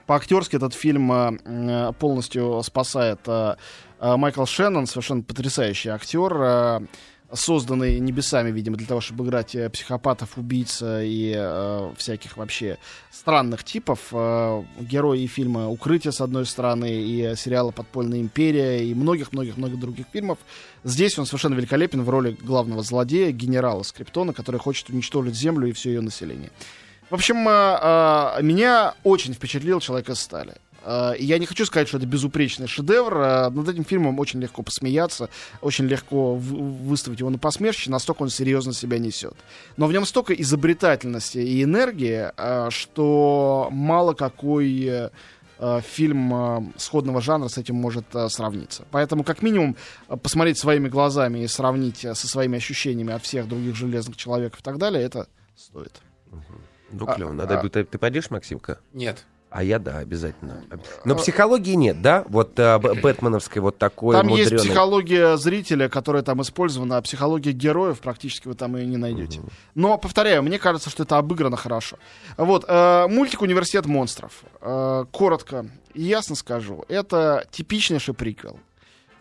по-актерски 0.07 0.57
этот 0.57 0.75
фильм 0.75 1.11
э, 1.13 1.93
полностью 1.99 2.63
спасает 2.63 3.21
э, 3.27 3.57
Майкл 4.01 4.45
Шеннон, 4.45 4.87
совершенно 4.87 5.23
потрясающий 5.23 5.91
актер 5.91 6.87
созданный 7.33 7.99
небесами, 8.01 8.51
видимо, 8.51 8.77
для 8.77 8.87
того, 8.87 9.01
чтобы 9.01 9.25
играть 9.25 9.55
э, 9.55 9.69
психопатов, 9.71 10.37
убийц 10.37 10.83
и 10.83 11.35
э, 11.37 11.93
всяких 11.97 12.37
вообще 12.37 12.79
странных 13.11 13.65
типов. 13.65 14.09
Э, 14.13 14.63
герои 14.81 15.27
фильма 15.27 15.69
«Укрытие», 15.69 16.13
с 16.13 16.21
одной 16.21 16.47
стороны, 16.47 16.91
и 16.91 17.35
сериала 17.37 17.71
«Подпольная 17.71 18.21
империя», 18.21 18.85
и 18.85 18.95
многих-многих-многих 18.95 19.79
других 19.79 20.07
фильмов. 20.13 20.39
Здесь 20.85 21.19
он 21.19 21.27
совершенно 21.27 21.55
великолепен 21.55 22.03
в 22.03 22.11
роли 22.11 22.37
главного 22.41 22.83
злодея, 22.83 23.31
генерала 23.33 23.83
Скриптона, 23.83 24.33
который 24.33 24.61
хочет 24.61 24.89
уничтожить 24.91 25.35
Землю 25.35 25.69
и 25.69 25.73
все 25.73 25.91
ее 25.91 26.01
население. 26.01 26.51
В 27.11 27.15
общем, 27.15 27.49
э, 27.49 27.79
э, 27.83 28.43
меня 28.43 28.95
очень 29.03 29.35
впечатлил 29.35 29.81
«Человек 29.81 30.09
из 30.11 30.21
стали». 30.21 30.55
Э, 30.85 31.13
я 31.19 31.39
не 31.39 31.47
хочу 31.47 31.67
сказать, 31.67 31.89
что 31.89 31.99
это 31.99 32.07
безупречный 32.07 32.67
шедевр. 32.67 33.17
Э, 33.17 33.51
над 33.51 33.69
этим 33.69 33.85
фильмом 33.85 34.19
очень 34.19 34.41
легко 34.41 34.63
посмеяться, 34.63 35.29
очень 35.61 35.87
легко 35.87 36.35
выставить 36.35 37.21
его 37.21 37.31
на 37.31 37.39
посмешище, 37.39 37.91
настолько 37.91 38.23
он 38.23 38.31
серьезно 38.31 38.73
себя 38.73 38.99
несет. 38.99 39.35
Но 39.77 39.87
в 39.87 39.93
нем 39.93 40.05
столько 40.07 40.35
изобретательности 40.35 41.39
и 41.39 41.63
энергии, 41.63 42.31
э, 42.37 42.71
что 42.71 43.69
мало 43.71 44.15
какой 44.15 45.11
фильм 45.83 46.73
сходного 46.79 47.21
жанра 47.21 47.49
с 47.49 47.59
этим 47.59 47.75
может 47.75 48.07
сравниться. 48.29 48.87
Поэтому, 48.91 49.25
как 49.25 49.43
минимум, 49.43 49.77
посмотреть 50.23 50.57
своими 50.57 50.89
глазами 50.89 51.41
и 51.41 51.47
сравнить 51.49 51.99
со 51.99 52.15
своими 52.15 52.57
ощущениями 52.57 53.13
от 53.13 53.23
всех 53.25 53.47
других 53.47 53.77
железных 53.77 54.17
человеков 54.17 54.61
и 54.61 54.63
так 54.63 54.79
далее, 54.79 55.03
это 55.03 55.29
стоит. 55.55 56.01
Ну, 56.93 57.07
клево. 57.07 57.33
Надо 57.33 57.61
а, 57.61 57.69
ты, 57.69 57.85
ты 57.85 57.99
пойдешь, 57.99 58.31
Максимка? 58.31 58.81
Нет. 58.95 59.27
А 59.51 59.65
я 59.65 59.81
да, 59.81 59.99
обязательно. 59.99 60.63
Но 61.05 61.17
психологии 61.17 61.75
нет, 61.75 62.01
да? 62.01 62.25
Вот 62.29 62.59
а, 62.59 62.79
бэтменовской 62.79 63.61
вот 63.61 63.79
такой 63.79 64.15
Там 64.15 64.29
мудрёной... 64.29 64.53
есть 64.53 64.65
психология 64.65 65.37
зрителя, 65.37 65.89
которая 65.89 66.23
там 66.23 66.41
использована, 66.41 66.99
а 66.99 67.03
психология 67.03 67.51
героев 67.51 67.99
практически 67.99 68.47
вы 68.47 68.55
там 68.55 68.77
и 68.77 68.87
не 68.87 68.97
найдете. 68.97 69.41
Угу. 69.41 69.49
Но, 69.75 69.99
повторяю, 69.99 70.45
мне 70.45 70.61
кажется, 70.61 70.89
что 70.89 71.03
это 71.03 71.19
обыграно 71.19 71.57
хорошо. 71.57 71.99
Вот, 72.37 72.65
э, 72.69 73.07
мультик 73.09 73.43
«Университет 73.43 73.87
монстров». 73.87 74.45
Э, 74.61 75.05
коротко 75.11 75.67
и 75.95 76.03
ясно 76.03 76.37
скажу, 76.37 76.85
это 76.89 77.45
типичнейший 77.51 78.15
приквел. 78.15 78.59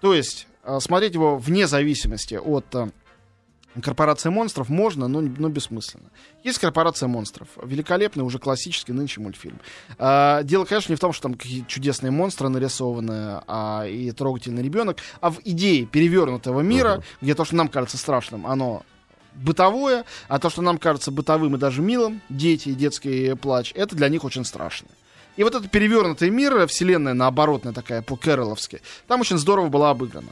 То 0.01 0.13
есть, 0.13 0.47
э, 0.63 0.79
смотреть 0.79 1.15
его 1.15 1.37
вне 1.37 1.67
зависимости 1.67 2.35
от... 2.35 2.65
Э, 2.75 2.89
Корпорация 3.83 4.31
монстров 4.31 4.69
можно, 4.69 5.07
но, 5.07 5.21
но 5.21 5.47
бессмысленно. 5.47 6.09
Есть 6.43 6.57
корпорация 6.57 7.07
монстров. 7.07 7.47
Великолепный, 7.63 8.23
уже 8.23 8.39
классический 8.39 8.93
нынче 8.93 9.21
мультфильм. 9.21 9.59
А, 9.99 10.41
дело, 10.41 10.65
конечно, 10.65 10.91
не 10.91 10.95
в 10.95 10.99
том, 10.99 11.13
что 11.13 11.23
там 11.23 11.35
какие 11.35 11.63
чудесные 11.67 12.09
монстры 12.11 12.49
нарисованы 12.49 13.41
а, 13.47 13.85
и 13.85 14.11
трогательный 14.11 14.63
ребенок, 14.63 14.97
а 15.21 15.29
в 15.29 15.39
идее 15.45 15.85
перевернутого 15.85 16.61
мира, 16.61 16.97
uh-huh. 16.97 17.03
где 17.21 17.35
то, 17.35 17.45
что 17.45 17.55
нам 17.55 17.67
кажется 17.67 17.97
страшным, 17.97 18.47
оно 18.47 18.83
бытовое, 19.35 20.03
а 20.27 20.39
то, 20.39 20.49
что 20.49 20.63
нам 20.63 20.79
кажется 20.79 21.11
бытовым 21.11 21.55
и 21.55 21.59
даже 21.59 21.81
милым, 21.81 22.21
дети 22.29 22.69
и 22.69 22.73
детский 22.73 23.35
плач, 23.35 23.71
это 23.75 23.95
для 23.95 24.09
них 24.09 24.23
очень 24.23 24.45
страшно. 24.45 24.87
И 25.37 25.43
вот 25.43 25.55
этот 25.55 25.69
перевернутый 25.69 26.31
мир, 26.31 26.67
вселенная 26.67 27.13
наоборотная 27.13 27.71
такая, 27.71 28.01
по-кэроловски, 28.01 28.81
там 29.07 29.21
очень 29.21 29.37
здорово 29.37 29.69
была 29.69 29.91
обыграна 29.91 30.31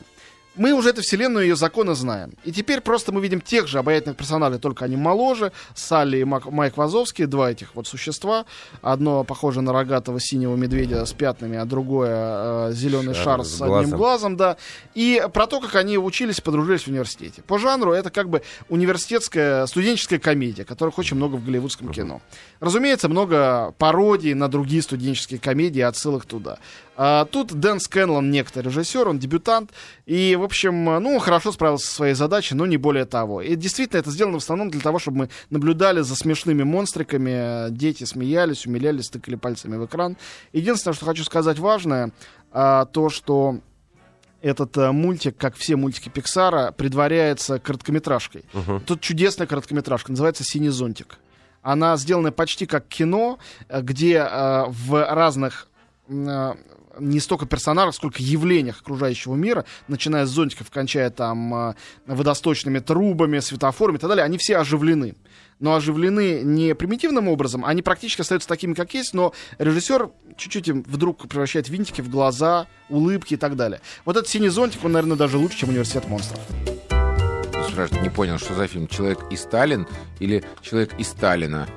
мы 0.57 0.73
уже 0.73 0.89
эту 0.89 1.01
вселенную, 1.01 1.45
ее 1.45 1.55
законы 1.55 1.95
знаем. 1.95 2.33
И 2.43 2.51
теперь 2.51 2.81
просто 2.81 3.11
мы 3.11 3.21
видим 3.21 3.41
тех 3.41 3.67
же 3.67 3.79
обаятельных 3.79 4.17
персонажей, 4.17 4.59
только 4.59 4.85
они 4.85 4.95
моложе. 4.95 5.51
Салли 5.75 6.17
и 6.17 6.23
Мак, 6.23 6.45
Майк 6.45 6.77
Вазовский, 6.77 7.25
два 7.25 7.51
этих 7.51 7.75
вот 7.75 7.87
существа. 7.87 8.45
Одно 8.81 9.23
похоже 9.23 9.61
на 9.61 9.73
рогатого 9.73 10.19
синего 10.19 10.55
медведя 10.55 11.05
с 11.05 11.13
пятнами, 11.13 11.57
а 11.57 11.65
другое 11.65 12.69
э, 12.69 12.71
зеленый 12.73 13.13
шар, 13.13 13.23
шар 13.23 13.45
с, 13.45 13.57
с 13.57 13.61
одним 13.61 13.91
глазом, 13.91 14.37
да. 14.37 14.57
И 14.93 15.23
про 15.33 15.47
то, 15.47 15.59
как 15.59 15.75
они 15.75 15.97
учились, 15.97 16.41
подружились 16.41 16.83
в 16.83 16.87
университете. 16.87 17.41
По 17.41 17.59
жанру 17.59 17.93
это 17.93 18.09
как 18.09 18.29
бы 18.29 18.41
университетская, 18.69 19.65
студенческая 19.67 20.19
комедия, 20.19 20.65
которых 20.65 20.97
очень 20.97 21.17
много 21.17 21.35
в 21.35 21.45
голливудском 21.45 21.91
кино. 21.91 22.21
Разумеется, 22.59 23.09
много 23.09 23.73
пародий 23.77 24.33
на 24.33 24.47
другие 24.47 24.81
студенческие 24.81 25.39
комедии, 25.39 25.81
отсылок 25.81 26.25
туда. 26.25 26.59
А, 26.99 27.25
тут 27.25 27.53
Дэн 27.53 27.79
Скэнлон, 27.79 28.31
некто 28.31 28.61
режиссер, 28.61 29.07
он 29.07 29.19
дебютант, 29.19 29.71
и, 30.07 30.35
в 30.35 30.43
общем, 30.43 30.83
ну, 30.83 31.19
хорошо 31.19 31.51
справился 31.51 31.85
со 31.85 31.93
своей 31.93 32.15
задачей, 32.15 32.55
но 32.55 32.65
не 32.65 32.77
более 32.77 33.05
того. 33.05 33.43
И 33.43 33.55
действительно, 33.55 33.99
это 33.99 34.09
сделано 34.09 34.39
в 34.39 34.43
основном 34.43 34.71
для 34.71 34.81
того, 34.81 34.97
чтобы 34.97 35.17
мы 35.17 35.29
наблюдали 35.51 36.01
за 36.01 36.15
смешными 36.15 36.63
монстриками, 36.63 37.69
дети 37.69 38.03
смеялись, 38.03 38.65
умилялись, 38.65 39.09
тыкали 39.09 39.35
пальцами 39.35 39.77
в 39.77 39.85
экран. 39.85 40.17
Единственное, 40.53 40.95
что 40.95 41.05
хочу 41.05 41.23
сказать 41.23 41.59
важное, 41.59 42.11
а, 42.51 42.85
то, 42.85 43.09
что 43.09 43.59
этот 44.41 44.75
а, 44.79 44.91
мультик, 44.91 45.37
как 45.37 45.55
все 45.55 45.75
мультики 45.75 46.09
Пиксара, 46.09 46.71
предваряется 46.71 47.59
короткометражкой. 47.59 48.43
Uh-huh. 48.53 48.79
Тут 48.79 49.01
чудесная 49.01 49.45
короткометражка, 49.45 50.11
называется 50.11 50.43
«Синий 50.43 50.69
зонтик». 50.69 51.19
Она 51.61 51.95
сделана 51.97 52.31
почти 52.31 52.65
как 52.65 52.87
кино, 52.87 53.39
где 53.69 54.15
э, 54.19 54.65
в 54.69 55.13
разных 55.13 55.67
э, 56.07 56.53
не 56.99 57.19
столько 57.19 57.45
персонажах, 57.45 57.95
сколько 57.95 58.21
явлениях 58.21 58.81
окружающего 58.81 59.35
мира, 59.35 59.65
начиная 59.87 60.25
с 60.25 60.29
зонтиков, 60.29 60.69
кончая 60.71 61.09
там 61.09 61.53
э, 61.53 61.73
водосточными 62.05 62.79
трубами, 62.79 63.39
светофорами 63.39 63.97
и 63.97 63.99
так 63.99 64.09
далее, 64.09 64.25
они 64.25 64.37
все 64.37 64.57
оживлены. 64.57 65.15
Но 65.59 65.75
оживлены 65.75 66.41
не 66.43 66.75
примитивным 66.75 67.27
образом, 67.27 67.65
они 67.65 67.81
практически 67.81 68.21
остаются 68.21 68.47
такими, 68.47 68.73
как 68.73 68.93
есть, 68.93 69.13
но 69.13 69.33
режиссер 69.57 70.09
чуть-чуть 70.37 70.67
им 70.67 70.83
вдруг 70.87 71.27
превращает 71.27 71.67
винтики 71.67 72.01
в 72.01 72.09
глаза, 72.09 72.67
улыбки 72.89 73.33
и 73.33 73.37
так 73.37 73.55
далее. 73.55 73.81
Вот 74.05 74.17
этот 74.17 74.29
синий 74.29 74.49
зонтик, 74.49 74.83
он, 74.83 74.91
наверное, 74.91 75.17
даже 75.17 75.37
лучше, 75.37 75.57
чем 75.57 75.69
«Университет 75.69 76.07
монстров». 76.07 76.39
Спрашивают, 77.69 78.03
не 78.03 78.09
понял, 78.09 78.37
что 78.39 78.53
за 78.55 78.67
фильм? 78.67 78.87
«Человек 78.87 79.19
и 79.31 79.35
Сталин» 79.35 79.87
или 80.19 80.43
«Человек 80.61 80.93
и 80.97 81.03
Сталина»? 81.03 81.67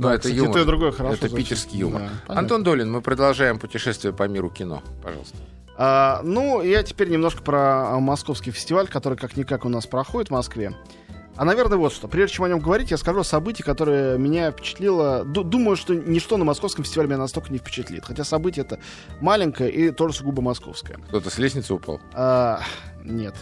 Ну, 0.00 0.08
это 0.08 0.18
кстати, 0.18 0.34
юмор. 0.34 0.60
и 0.60 0.64
другое 0.64 0.92
хорошо. 0.92 1.14
Это 1.14 1.34
питерский 1.34 1.78
юмор. 1.78 2.02
Да, 2.28 2.34
Антон 2.34 2.62
Долин, 2.62 2.90
мы 2.90 3.00
продолжаем 3.00 3.58
путешествие 3.58 4.12
по 4.12 4.26
миру 4.28 4.50
кино. 4.50 4.82
Пожалуйста. 5.02 5.36
А, 5.76 6.20
ну, 6.22 6.62
я 6.62 6.82
теперь 6.82 7.08
немножко 7.08 7.42
про 7.42 7.94
а, 7.94 8.00
московский 8.00 8.50
фестиваль, 8.50 8.88
который 8.88 9.16
как-никак 9.18 9.64
у 9.64 9.68
нас 9.68 9.86
проходит 9.86 10.28
в 10.28 10.32
Москве. 10.32 10.72
А, 11.36 11.44
наверное, 11.44 11.78
вот 11.78 11.92
что. 11.92 12.06
Прежде 12.06 12.36
чем 12.36 12.44
о 12.44 12.48
нем 12.48 12.60
говорить, 12.60 12.90
я 12.92 12.96
скажу 12.96 13.20
о 13.20 13.24
событии, 13.24 13.62
которое 13.62 14.16
меня 14.18 14.52
впечатлило. 14.52 15.24
Д- 15.24 15.42
думаю, 15.42 15.76
что 15.76 15.94
ничто 15.94 16.36
на 16.36 16.44
московском 16.44 16.84
фестивале 16.84 17.08
меня 17.08 17.18
настолько 17.18 17.52
не 17.52 17.58
впечатлит. 17.58 18.04
Хотя 18.04 18.22
событие 18.22 18.64
это 18.64 18.78
маленькое 19.20 19.70
и 19.70 19.90
тоже 19.90 20.14
сугубо 20.14 20.42
московское. 20.42 20.98
Кто-то 21.08 21.30
с 21.30 21.38
лестницы 21.38 21.74
упал? 21.74 22.00
А, 22.12 22.60
нет. 23.02 23.34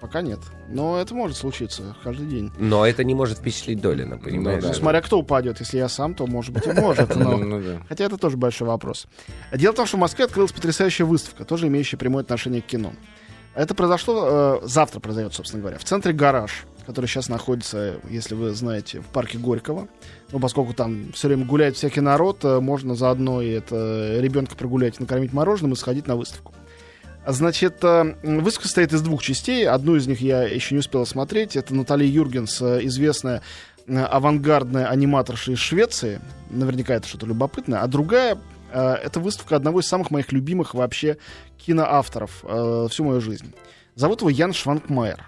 Пока 0.00 0.22
нет. 0.22 0.38
Но 0.68 0.98
это 0.98 1.14
может 1.14 1.36
случиться 1.36 1.96
каждый 2.04 2.26
день. 2.26 2.52
Но 2.58 2.86
это 2.86 3.02
не 3.02 3.14
может 3.14 3.38
впечатлить 3.38 3.80
Долина, 3.80 4.16
понимаешь? 4.16 4.62
Ну, 4.62 4.72
смотря 4.72 5.00
кто 5.00 5.18
упадет. 5.18 5.58
Если 5.58 5.78
я 5.78 5.88
сам, 5.88 6.14
то, 6.14 6.26
может 6.26 6.52
быть, 6.52 6.66
и 6.66 6.72
может. 6.72 7.14
Но... 7.16 7.36
Ну 7.48 7.62
хотя 7.88 8.04
это 8.04 8.16
тоже 8.18 8.36
большой 8.36 8.68
вопрос. 8.68 9.06
Дело 9.52 9.72
в 9.72 9.76
том, 9.76 9.86
что 9.86 9.96
в 9.96 10.00
Москве 10.00 10.26
открылась 10.26 10.52
потрясающая 10.52 11.06
выставка, 11.06 11.44
тоже 11.44 11.66
имеющая 11.68 11.96
прямое 11.96 12.22
отношение 12.22 12.62
к 12.62 12.66
кино. 12.66 12.92
Это 13.54 13.74
произошло, 13.74 14.60
э, 14.62 14.66
завтра 14.66 15.00
произойдет, 15.00 15.34
собственно 15.34 15.62
говоря, 15.62 15.78
в 15.78 15.84
центре 15.84 16.12
«Гараж», 16.12 16.64
который 16.86 17.06
сейчас 17.06 17.28
находится, 17.28 17.96
если 18.08 18.34
вы 18.34 18.50
знаете, 18.50 19.00
в 19.00 19.06
парке 19.06 19.36
Горького. 19.38 19.88
Ну, 20.30 20.38
поскольку 20.38 20.74
там 20.74 21.12
все 21.12 21.28
время 21.28 21.44
гуляет 21.44 21.76
всякий 21.76 22.00
народ, 22.00 22.44
э, 22.44 22.60
можно 22.60 22.94
заодно 22.94 23.42
и 23.42 23.48
это 23.48 24.20
ребенка 24.20 24.54
прогулять, 24.54 25.00
накормить 25.00 25.32
мороженым 25.32 25.72
и 25.72 25.76
сходить 25.76 26.06
на 26.06 26.14
выставку. 26.14 26.54
Значит, 27.30 27.84
э, 27.84 28.14
выставка 28.22 28.68
состоит 28.68 28.94
из 28.94 29.02
двух 29.02 29.22
частей. 29.22 29.68
Одну 29.68 29.96
из 29.96 30.06
них 30.06 30.22
я 30.22 30.44
еще 30.44 30.74
не 30.74 30.78
успел 30.78 31.04
смотреть. 31.04 31.56
Это 31.56 31.74
Наталья 31.74 32.06
Юргенс, 32.06 32.62
э, 32.62 32.80
известная 32.84 33.42
э, 33.86 34.02
авангардная 34.02 34.86
аниматорша 34.86 35.52
из 35.52 35.58
Швеции. 35.58 36.22
Наверняка 36.48 36.94
это 36.94 37.06
что-то 37.06 37.26
любопытное. 37.26 37.82
А 37.82 37.86
другая 37.86 38.38
это 38.70 39.18
выставка 39.18 39.56
одного 39.56 39.80
из 39.80 39.86
самых 39.86 40.10
моих 40.10 40.30
любимых 40.30 40.74
вообще 40.74 41.16
киноавторов 41.56 42.44
всю 42.90 43.02
мою 43.02 43.22
жизнь. 43.22 43.54
Зовут 43.94 44.20
его 44.20 44.28
Ян 44.28 44.52
Шванкмайер. 44.52 45.24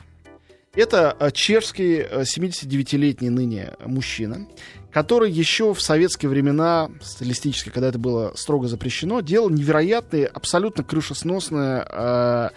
Это 0.74 1.16
э, 1.18 1.30
чешский 1.32 1.96
э, 1.96 2.22
79-летний 2.22 3.28
ныне 3.28 3.72
мужчина, 3.84 4.46
который 4.92 5.28
еще 5.28 5.74
в 5.74 5.82
советские 5.82 6.30
времена, 6.30 6.90
стилистически, 7.02 7.70
когда 7.70 7.88
это 7.88 7.98
было 7.98 8.32
строго 8.36 8.68
запрещено, 8.68 9.20
делал 9.20 9.50
невероятные, 9.50 10.26
абсолютно 10.26 10.84
крышесносные, 10.84 11.84
э, 11.88 12.50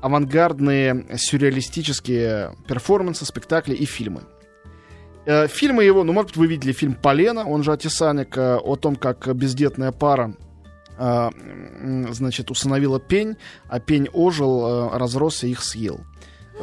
авангардные, 0.00 1.06
сюрреалистические 1.18 2.56
перформансы, 2.66 3.26
спектакли 3.26 3.74
и 3.74 3.84
фильмы. 3.84 4.22
Э, 5.26 5.46
фильмы 5.46 5.84
его, 5.84 6.02
ну, 6.02 6.14
может 6.14 6.30
быть, 6.30 6.36
вы 6.38 6.46
видели 6.46 6.72
фильм 6.72 6.94
«Полена», 6.94 7.46
он 7.46 7.62
же 7.62 7.72
«Отесаник», 7.72 8.38
э, 8.38 8.56
о 8.56 8.76
том, 8.76 8.96
как 8.96 9.36
бездетная 9.36 9.92
пара 9.92 10.34
э, 10.96 11.30
значит, 12.10 12.50
усыновила 12.50 12.98
пень, 12.98 13.36
а 13.68 13.80
пень 13.80 14.08
ожил, 14.14 14.66
э, 14.94 14.96
разросся 14.98 15.46
и 15.46 15.50
их 15.50 15.62
съел. 15.62 16.00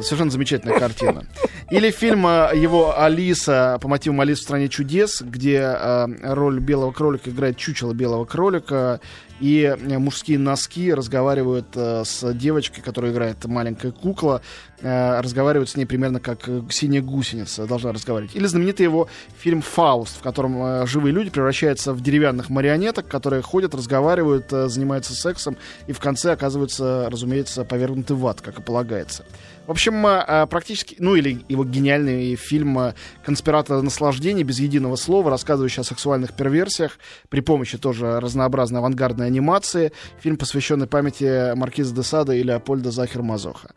Совершенно 0.00 0.30
замечательная 0.30 0.78
картина. 0.78 1.26
Или 1.70 1.90
фильм 1.90 2.26
э, 2.26 2.50
его 2.54 2.98
«Алиса» 2.98 3.78
по 3.80 3.88
мотивам 3.88 4.20
«Алисы 4.20 4.40
в 4.40 4.44
стране 4.44 4.68
чудес», 4.68 5.22
где 5.22 5.58
э, 5.58 6.06
роль 6.22 6.60
белого 6.60 6.92
кролика 6.92 7.30
играет 7.30 7.56
чучело 7.56 7.92
белого 7.92 8.24
кролика, 8.24 9.00
и 9.40 9.62
э, 9.62 9.98
мужские 9.98 10.38
носки 10.38 10.92
разговаривают 10.92 11.68
э, 11.74 12.02
с 12.04 12.32
девочкой, 12.34 12.82
которая 12.82 13.12
играет 13.12 13.44
маленькая 13.44 13.92
кукла, 13.92 14.42
э, 14.80 15.20
разговаривают 15.20 15.70
с 15.70 15.76
ней 15.76 15.86
примерно 15.86 16.20
как 16.20 16.48
синяя 16.70 17.02
гусеница 17.02 17.66
должна 17.66 17.92
разговаривать. 17.92 18.34
Или 18.34 18.46
знаменитый 18.46 18.84
его 18.84 19.08
фильм 19.38 19.62
«Фауст», 19.62 20.18
в 20.18 20.22
котором 20.22 20.86
живые 20.86 21.12
люди 21.12 21.30
превращаются 21.30 21.92
в 21.92 22.00
деревянных 22.02 22.50
марионеток, 22.50 23.08
которые 23.08 23.42
ходят, 23.42 23.74
разговаривают, 23.74 24.50
занимаются 24.50 25.14
сексом, 25.14 25.56
и 25.86 25.92
в 25.92 26.00
конце 26.00 26.32
оказываются, 26.32 27.08
разумеется, 27.10 27.64
повергнуты 27.64 28.14
в 28.14 28.26
ад, 28.26 28.40
как 28.40 28.58
и 28.58 28.62
полагается. 28.62 29.24
В 29.68 29.70
общем, 29.70 30.06
э, 30.06 30.46
практически, 30.46 30.96
ну 30.98 31.14
или 31.14 31.44
его 31.50 31.62
гениальный 31.62 32.36
фильм 32.36 32.94
«Конспиратор 33.22 33.82
наслаждений» 33.82 34.42
без 34.42 34.60
единого 34.60 34.96
слова, 34.96 35.30
рассказывающий 35.30 35.82
о 35.82 35.84
сексуальных 35.84 36.32
перверсиях 36.32 36.98
при 37.28 37.40
помощи 37.40 37.76
тоже 37.76 38.18
разнообразной 38.18 38.80
авангардной 38.80 39.27
анимации. 39.28 39.92
Фильм, 40.20 40.36
посвященный 40.36 40.86
памяти 40.86 41.54
Маркиза 41.54 41.94
де 41.94 42.02
Сада 42.02 42.34
и 42.34 42.42
Леопольда 42.42 42.90
Захер-Мазоха. 42.90 43.70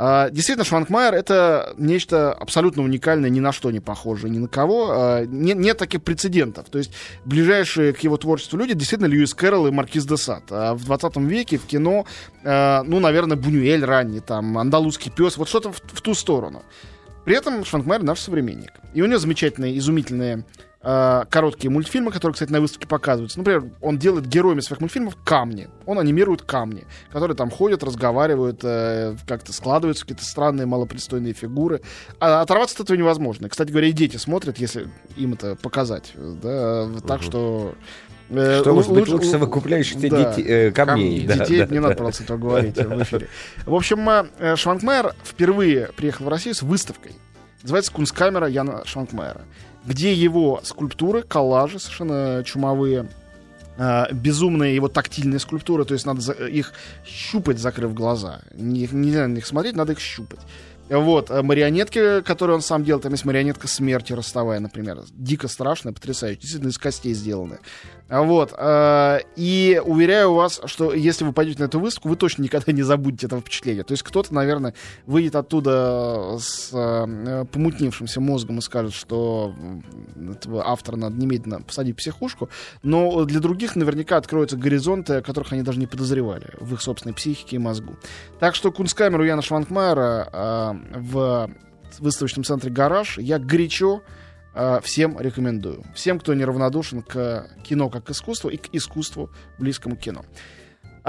А, 0.00 0.30
Действительно, 0.30 0.64
Шванкмайер— 0.64 1.12
это 1.14 1.74
нечто 1.76 2.32
абсолютно 2.32 2.84
уникальное, 2.84 3.30
ни 3.30 3.40
на 3.40 3.50
что 3.50 3.72
не 3.72 3.80
похожее, 3.80 4.30
ни 4.30 4.38
на 4.38 4.46
кого. 4.46 4.90
А, 4.90 5.24
Нет, 5.24 5.58
нет 5.58 5.76
таких 5.76 6.04
прецедентов. 6.04 6.68
То 6.70 6.78
есть 6.78 6.92
ближайшие 7.24 7.92
к 7.92 7.98
его 8.00 8.16
творчеству 8.16 8.56
люди 8.56 8.74
действительно 8.74 9.08
Льюис 9.08 9.34
Кэрролл 9.34 9.66
и 9.66 9.72
Маркиз 9.72 10.06
де 10.06 10.16
Сад. 10.16 10.44
А 10.50 10.74
В 10.74 10.84
20 10.84 11.16
веке 11.16 11.58
в 11.58 11.64
кино, 11.64 12.06
а, 12.44 12.84
ну, 12.84 13.00
наверное, 13.00 13.36
Бунюэль 13.36 13.84
ранний, 13.84 14.20
там, 14.20 14.56
Андалузский 14.56 15.10
пес, 15.10 15.36
вот 15.36 15.48
что-то 15.48 15.72
в, 15.72 15.82
в 15.82 16.00
ту 16.00 16.14
сторону. 16.14 16.62
При 17.24 17.36
этом 17.36 17.64
Шванкмайер 17.64 18.04
наш 18.04 18.20
современник. 18.20 18.70
И 18.94 19.02
у 19.02 19.06
него 19.06 19.18
замечательные, 19.18 19.76
изумительные 19.78 20.44
э, 20.82 21.24
короткие 21.30 21.70
мультфильмы, 21.70 22.10
которые, 22.12 22.34
кстати, 22.34 22.50
на 22.52 22.60
выставке 22.60 22.86
показываются. 22.86 23.38
Например, 23.38 23.64
он 23.80 23.98
делает 23.98 24.26
героями 24.26 24.60
своих 24.60 24.80
мультфильмов 24.80 25.16
камни. 25.24 25.68
Он 25.86 25.98
анимирует 25.98 26.42
камни, 26.42 26.86
которые 27.12 27.36
там 27.36 27.50
ходят, 27.50 27.82
разговаривают, 27.82 28.60
э, 28.62 29.16
как-то 29.26 29.52
складываются 29.52 30.04
какие-то 30.04 30.24
странные, 30.24 30.66
малопристойные 30.66 31.32
фигуры. 31.34 31.80
А 32.20 32.40
оторваться 32.42 32.76
от 32.76 32.80
этого 32.82 32.96
невозможно. 32.96 33.48
Кстати 33.48 33.70
говоря, 33.70 33.88
и 33.88 33.92
дети 33.92 34.16
смотрят, 34.16 34.58
если 34.58 34.88
им 35.16 35.34
это 35.34 35.56
показать. 35.56 36.12
Да, 36.16 36.88
так 37.06 37.22
что... 37.22 37.74
э, 38.30 38.60
Что 38.60 38.74
может 38.74 38.92
быть 38.92 39.08
лучше- 39.08 39.26
совокупляющихся 39.28 40.08
да. 40.10 40.34
дети- 40.34 40.46
э, 40.46 40.70
камней? 40.70 41.20
Камней. 41.20 41.26
да, 41.26 41.44
Детей 41.44 41.58
да, 41.64 41.66
не 41.74 41.80
надо 41.80 41.94
да. 41.94 41.98
про 42.04 42.08
это 42.10 42.36
говорить 42.36 42.76
в 42.76 43.02
эфире. 43.02 43.28
В 43.66 43.74
общем, 43.74 44.08
э, 44.38 44.56
Шванкмайер 44.56 45.14
впервые 45.24 45.90
приехал 45.96 46.26
в 46.26 46.28
Россию 46.28 46.54
с 46.54 46.62
выставкой. 46.62 47.12
Называется 47.68 47.92
«Кунсткамера 47.92 48.48
Яна 48.48 48.82
Шванкмайера», 48.86 49.42
где 49.84 50.14
его 50.14 50.62
скульптуры, 50.64 51.20
коллажи 51.20 51.78
совершенно 51.78 52.42
чумовые, 52.42 53.10
э, 53.76 54.10
безумные 54.10 54.74
его 54.74 54.88
тактильные 54.88 55.38
скульптуры, 55.38 55.84
то 55.84 55.92
есть 55.92 56.06
надо 56.06 56.22
за- 56.22 56.32
их 56.32 56.72
щупать, 57.04 57.58
закрыв 57.58 57.92
глаза. 57.92 58.40
Не- 58.54 58.88
нельзя 58.90 59.28
на 59.28 59.34
них 59.34 59.46
смотреть, 59.46 59.76
надо 59.76 59.92
их 59.92 60.00
щупать. 60.00 60.40
Вот, 60.88 61.30
э, 61.30 61.42
марионетки, 61.42 62.22
которые 62.22 62.56
он 62.56 62.62
сам 62.62 62.84
делал, 62.84 63.02
там 63.02 63.12
есть 63.12 63.26
марионетка 63.26 63.68
смерти 63.68 64.14
ростовая, 64.14 64.60
например. 64.60 65.02
Дико 65.10 65.46
страшная, 65.46 65.92
потрясающая, 65.92 66.40
действительно 66.40 66.70
из 66.70 66.78
костей 66.78 67.12
сделанная. 67.12 67.60
А 68.08 68.22
Вот, 68.22 68.54
э, 68.56 69.18
и 69.36 69.80
уверяю 69.84 70.32
вас, 70.32 70.62
что 70.64 70.94
если 70.94 71.24
вы 71.24 71.34
пойдете 71.34 71.60
на 71.60 71.66
эту 71.66 71.78
выставку, 71.78 72.08
вы 72.08 72.16
точно 72.16 72.42
никогда 72.42 72.72
не 72.72 72.82
забудете 72.82 73.26
этого 73.26 73.42
впечатления. 73.42 73.82
То 73.82 73.92
есть 73.92 74.02
кто-то, 74.02 74.32
наверное, 74.32 74.72
выйдет 75.04 75.36
оттуда 75.36 76.38
с 76.38 76.70
э, 76.72 77.44
помутневшимся 77.52 78.22
мозгом 78.22 78.58
и 78.58 78.62
скажет, 78.62 78.94
что 78.94 79.54
этого 80.16 80.66
автора 80.66 80.96
надо 80.96 81.16
немедленно 81.16 81.60
посадить 81.60 81.96
в 81.96 81.98
психушку, 81.98 82.48
но 82.82 83.24
для 83.24 83.40
других 83.40 83.76
наверняка 83.76 84.16
откроются 84.16 84.56
горизонты, 84.56 85.16
о 85.16 85.22
которых 85.22 85.52
они 85.52 85.60
даже 85.62 85.78
не 85.78 85.86
подозревали 85.86 86.54
в 86.60 86.72
их 86.72 86.80
собственной 86.80 87.14
психике 87.14 87.56
и 87.56 87.58
мозгу. 87.58 87.96
Так 88.40 88.54
что 88.54 88.72
кунсткамеру 88.72 89.22
Яна 89.22 89.42
Шванкмайера 89.42 90.28
э, 90.32 90.98
в 90.98 91.50
выставочном 91.98 92.44
центре 92.44 92.70
«Гараж» 92.70 93.18
я 93.18 93.38
горячо 93.38 94.02
всем 94.82 95.20
рекомендую. 95.20 95.84
Всем, 95.94 96.18
кто 96.18 96.34
неравнодушен 96.34 97.02
к 97.02 97.48
кино 97.62 97.88
как 97.90 98.04
к 98.04 98.10
искусству 98.10 98.50
и 98.50 98.56
к 98.56 98.68
искусству 98.72 99.30
близкому 99.58 99.96
кино. 99.96 100.24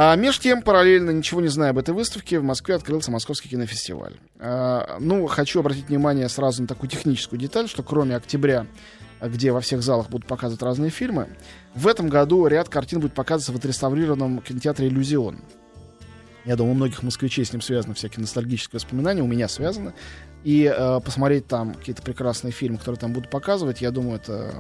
А 0.01 0.15
меж 0.15 0.39
тем, 0.39 0.61
параллельно, 0.61 1.09
ничего 1.09 1.41
не 1.41 1.49
зная 1.49 1.71
об 1.71 1.77
этой 1.77 1.93
выставке, 1.93 2.39
в 2.39 2.43
Москве 2.43 2.75
открылся 2.75 3.11
Московский 3.11 3.49
кинофестиваль. 3.49 4.15
А, 4.39 4.97
ну, 4.99 5.27
хочу 5.27 5.59
обратить 5.59 5.89
внимание 5.89 6.29
сразу 6.29 6.61
на 6.61 6.69
такую 6.69 6.89
техническую 6.89 7.37
деталь, 7.37 7.67
что 7.67 7.83
кроме 7.83 8.15
октября, 8.15 8.65
где 9.21 9.51
во 9.51 9.59
всех 9.59 9.81
залах 9.81 10.09
будут 10.09 10.25
показывать 10.25 10.63
разные 10.63 10.89
фильмы, 10.89 11.27
в 11.75 11.85
этом 11.85 12.07
году 12.07 12.47
ряд 12.47 12.69
картин 12.69 13.01
будет 13.01 13.13
показываться 13.13 13.51
в 13.51 13.57
отреставрированном 13.57 14.39
кинотеатре 14.39 14.87
«Иллюзион». 14.87 15.39
Я 16.45 16.55
думаю, 16.55 16.71
у 16.71 16.77
многих 16.77 17.03
москвичей 17.03 17.43
с 17.43 17.51
ним 17.51 17.61
связаны 17.61 17.93
всякие 17.93 18.21
ностальгические 18.21 18.77
воспоминания, 18.77 19.21
у 19.21 19.27
меня 19.27 19.49
связаны. 19.49 19.93
И 20.43 20.63
э, 20.63 20.99
посмотреть 21.03 21.47
там 21.47 21.73
какие-то 21.73 22.01
прекрасные 22.01 22.51
фильмы, 22.51 22.77
которые 22.77 22.99
там 22.99 23.13
будут 23.13 23.29
показывать, 23.29 23.81
я 23.81 23.91
думаю, 23.91 24.17
это 24.17 24.53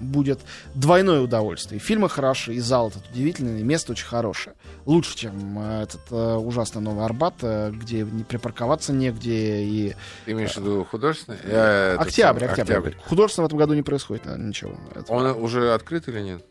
будет 0.00 0.40
двойное 0.74 1.20
удовольствие. 1.20 1.80
Фильмы 1.80 2.08
хорошие, 2.08 2.56
и 2.56 2.60
зал 2.60 2.88
этот 2.88 3.10
удивительный, 3.10 3.60
и 3.60 3.64
место 3.64 3.92
очень 3.92 4.06
хорошее. 4.06 4.56
Лучше, 4.86 5.16
чем 5.16 5.58
э, 5.58 5.82
этот 5.82 6.00
э, 6.10 6.34
ужасный 6.36 6.80
Новый 6.80 7.04
Арбат, 7.04 7.34
э, 7.42 7.70
где 7.72 8.02
не 8.02 8.24
припарковаться 8.24 8.92
негде. 8.92 9.62
И... 9.64 9.96
Ты 10.24 10.32
имеешь 10.32 10.54
в 10.54 10.58
виду 10.58 10.86
художественный? 10.90 11.38
Э, 11.44 11.94
этот 11.94 12.06
Октябрь, 12.06 12.40
самый, 12.40 12.52
октябрь, 12.52 12.92
Художественно 13.06 13.44
в 13.44 13.46
этом 13.48 13.58
году 13.58 13.74
не 13.74 13.82
происходит 13.82 14.24
ничего. 14.26 14.72
Это 14.94 15.12
Он 15.12 15.26
уже 15.42 15.74
открыт 15.74 16.08
или 16.08 16.20
нет? 16.20 16.44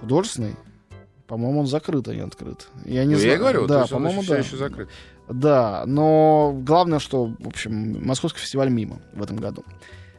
Художественный? 0.00 0.54
По-моему, 1.30 1.60
он 1.60 1.66
закрыт, 1.68 2.08
а 2.08 2.14
не 2.14 2.22
открыт. 2.22 2.66
Я 2.84 3.04
не 3.04 3.14
Ну, 3.14 3.20
знаю. 3.20 3.34
я 3.34 3.38
говорю, 3.38 3.66
да, 3.68 3.86
по-моему, 3.86 4.24
да. 4.26 4.38
еще 4.38 4.56
закрыт. 4.56 4.88
Да, 5.28 5.84
но 5.86 6.52
главное, 6.52 6.98
что, 6.98 7.26
в 7.38 7.46
общем, 7.46 8.04
Московский 8.04 8.40
фестиваль 8.40 8.68
мимо 8.68 8.98
в 9.14 9.22
этом 9.22 9.36
году. 9.36 9.64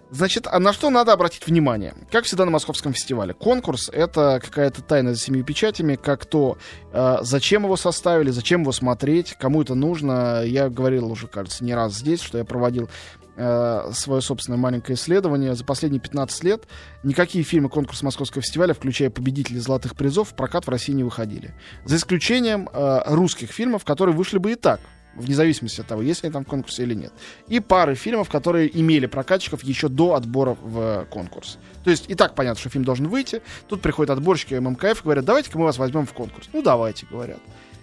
Значит, 0.10 0.48
а 0.50 0.58
на 0.60 0.72
что 0.72 0.90
надо 0.90 1.12
обратить 1.12 1.46
внимание? 1.48 1.96
Как 2.12 2.24
всегда 2.24 2.46
на 2.46 2.52
Московском 2.52 2.94
фестивале. 2.94 3.34
Конкурс— 3.34 3.90
это 3.94 4.40
какая-то 4.42 4.82
тайна 4.82 5.14
за 5.14 5.20
семью 5.20 5.44
печатями, 5.44 5.96
как 5.96 6.26
то, 6.26 6.58
э, 6.94 7.18
зачем 7.24 7.64
его 7.64 7.76
составили, 7.76 8.30
зачем 8.30 8.62
его 8.62 8.72
смотреть, 8.72 9.36
кому 9.38 9.62
это 9.62 9.76
нужно. 9.76 10.44
Я 10.46 10.70
говорил 10.70 11.12
уже, 11.12 11.28
кажется, 11.28 11.66
не 11.66 11.74
раз 11.76 11.94
здесь, 11.96 12.22
что 12.22 12.38
я 12.38 12.46
проводил 12.46 12.90
э, 13.36 13.92
свое 13.94 14.22
собственное 14.22 14.58
маленькое 14.58 14.96
исследование. 14.96 15.56
За 15.56 15.64
последние 15.64 16.02
15 16.02 16.44
лет 16.44 16.68
никакие 17.04 17.44
фильмы 17.44 17.70
конкурса 17.70 18.06
Московского 18.06 18.42
фестиваля, 18.42 18.74
включая 18.74 19.10
победителей 19.10 19.60
золотых 19.60 19.96
призов, 19.96 20.30
в 20.30 20.36
прокат 20.36 20.66
в 20.66 20.70
России 20.70 20.94
не 20.94 21.04
выходили. 21.04 21.54
За 21.86 21.96
исключением 21.96 22.70
э, 22.72 23.02
русских 23.06 23.52
фильмов, 23.52 23.84
которые 23.86 24.16
вышли 24.16 24.38
бы 24.38 24.52
и 24.52 24.56
так, 24.56 24.80
вне 25.16 25.36
зависимости 25.36 25.82
от 25.82 25.88
того, 25.88 26.02
есть 26.02 26.24
ли 26.24 26.28
они 26.28 26.34
там 26.34 26.46
в 26.46 26.48
конкурсе 26.48 26.84
или 26.84 26.94
нет. 26.94 27.14
И 27.48 27.60
пары 27.60 27.96
фильмов, 27.96 28.30
которые 28.30 28.80
имели 28.80 29.06
прокатчиков 29.06 29.64
еще 29.64 29.88
до 29.88 30.16
отбора 30.16 30.58
в 30.62 31.06
конкурс. 31.10 31.58
То 31.84 31.92
есть 31.92 32.10
и 32.10 32.16
так 32.16 32.36
понятно, 32.36 32.60
что 32.60 32.70
фильм 32.70 32.86
должен 32.86 33.08
выйти. 33.08 33.42
Тут 33.68 33.82
приходят 33.82 34.10
отборщики 34.12 34.54
ММКФ 34.54 35.02
и 35.02 35.04
говорят, 35.04 35.26
давайте-ка 35.26 35.58
мы 35.58 35.66
вас 35.66 35.78
возьмем 35.78 36.06
в 36.06 36.14
конкурс. 36.14 36.50
Ну, 36.54 36.62
давайте, 36.62 37.06
говорят. 37.10 37.40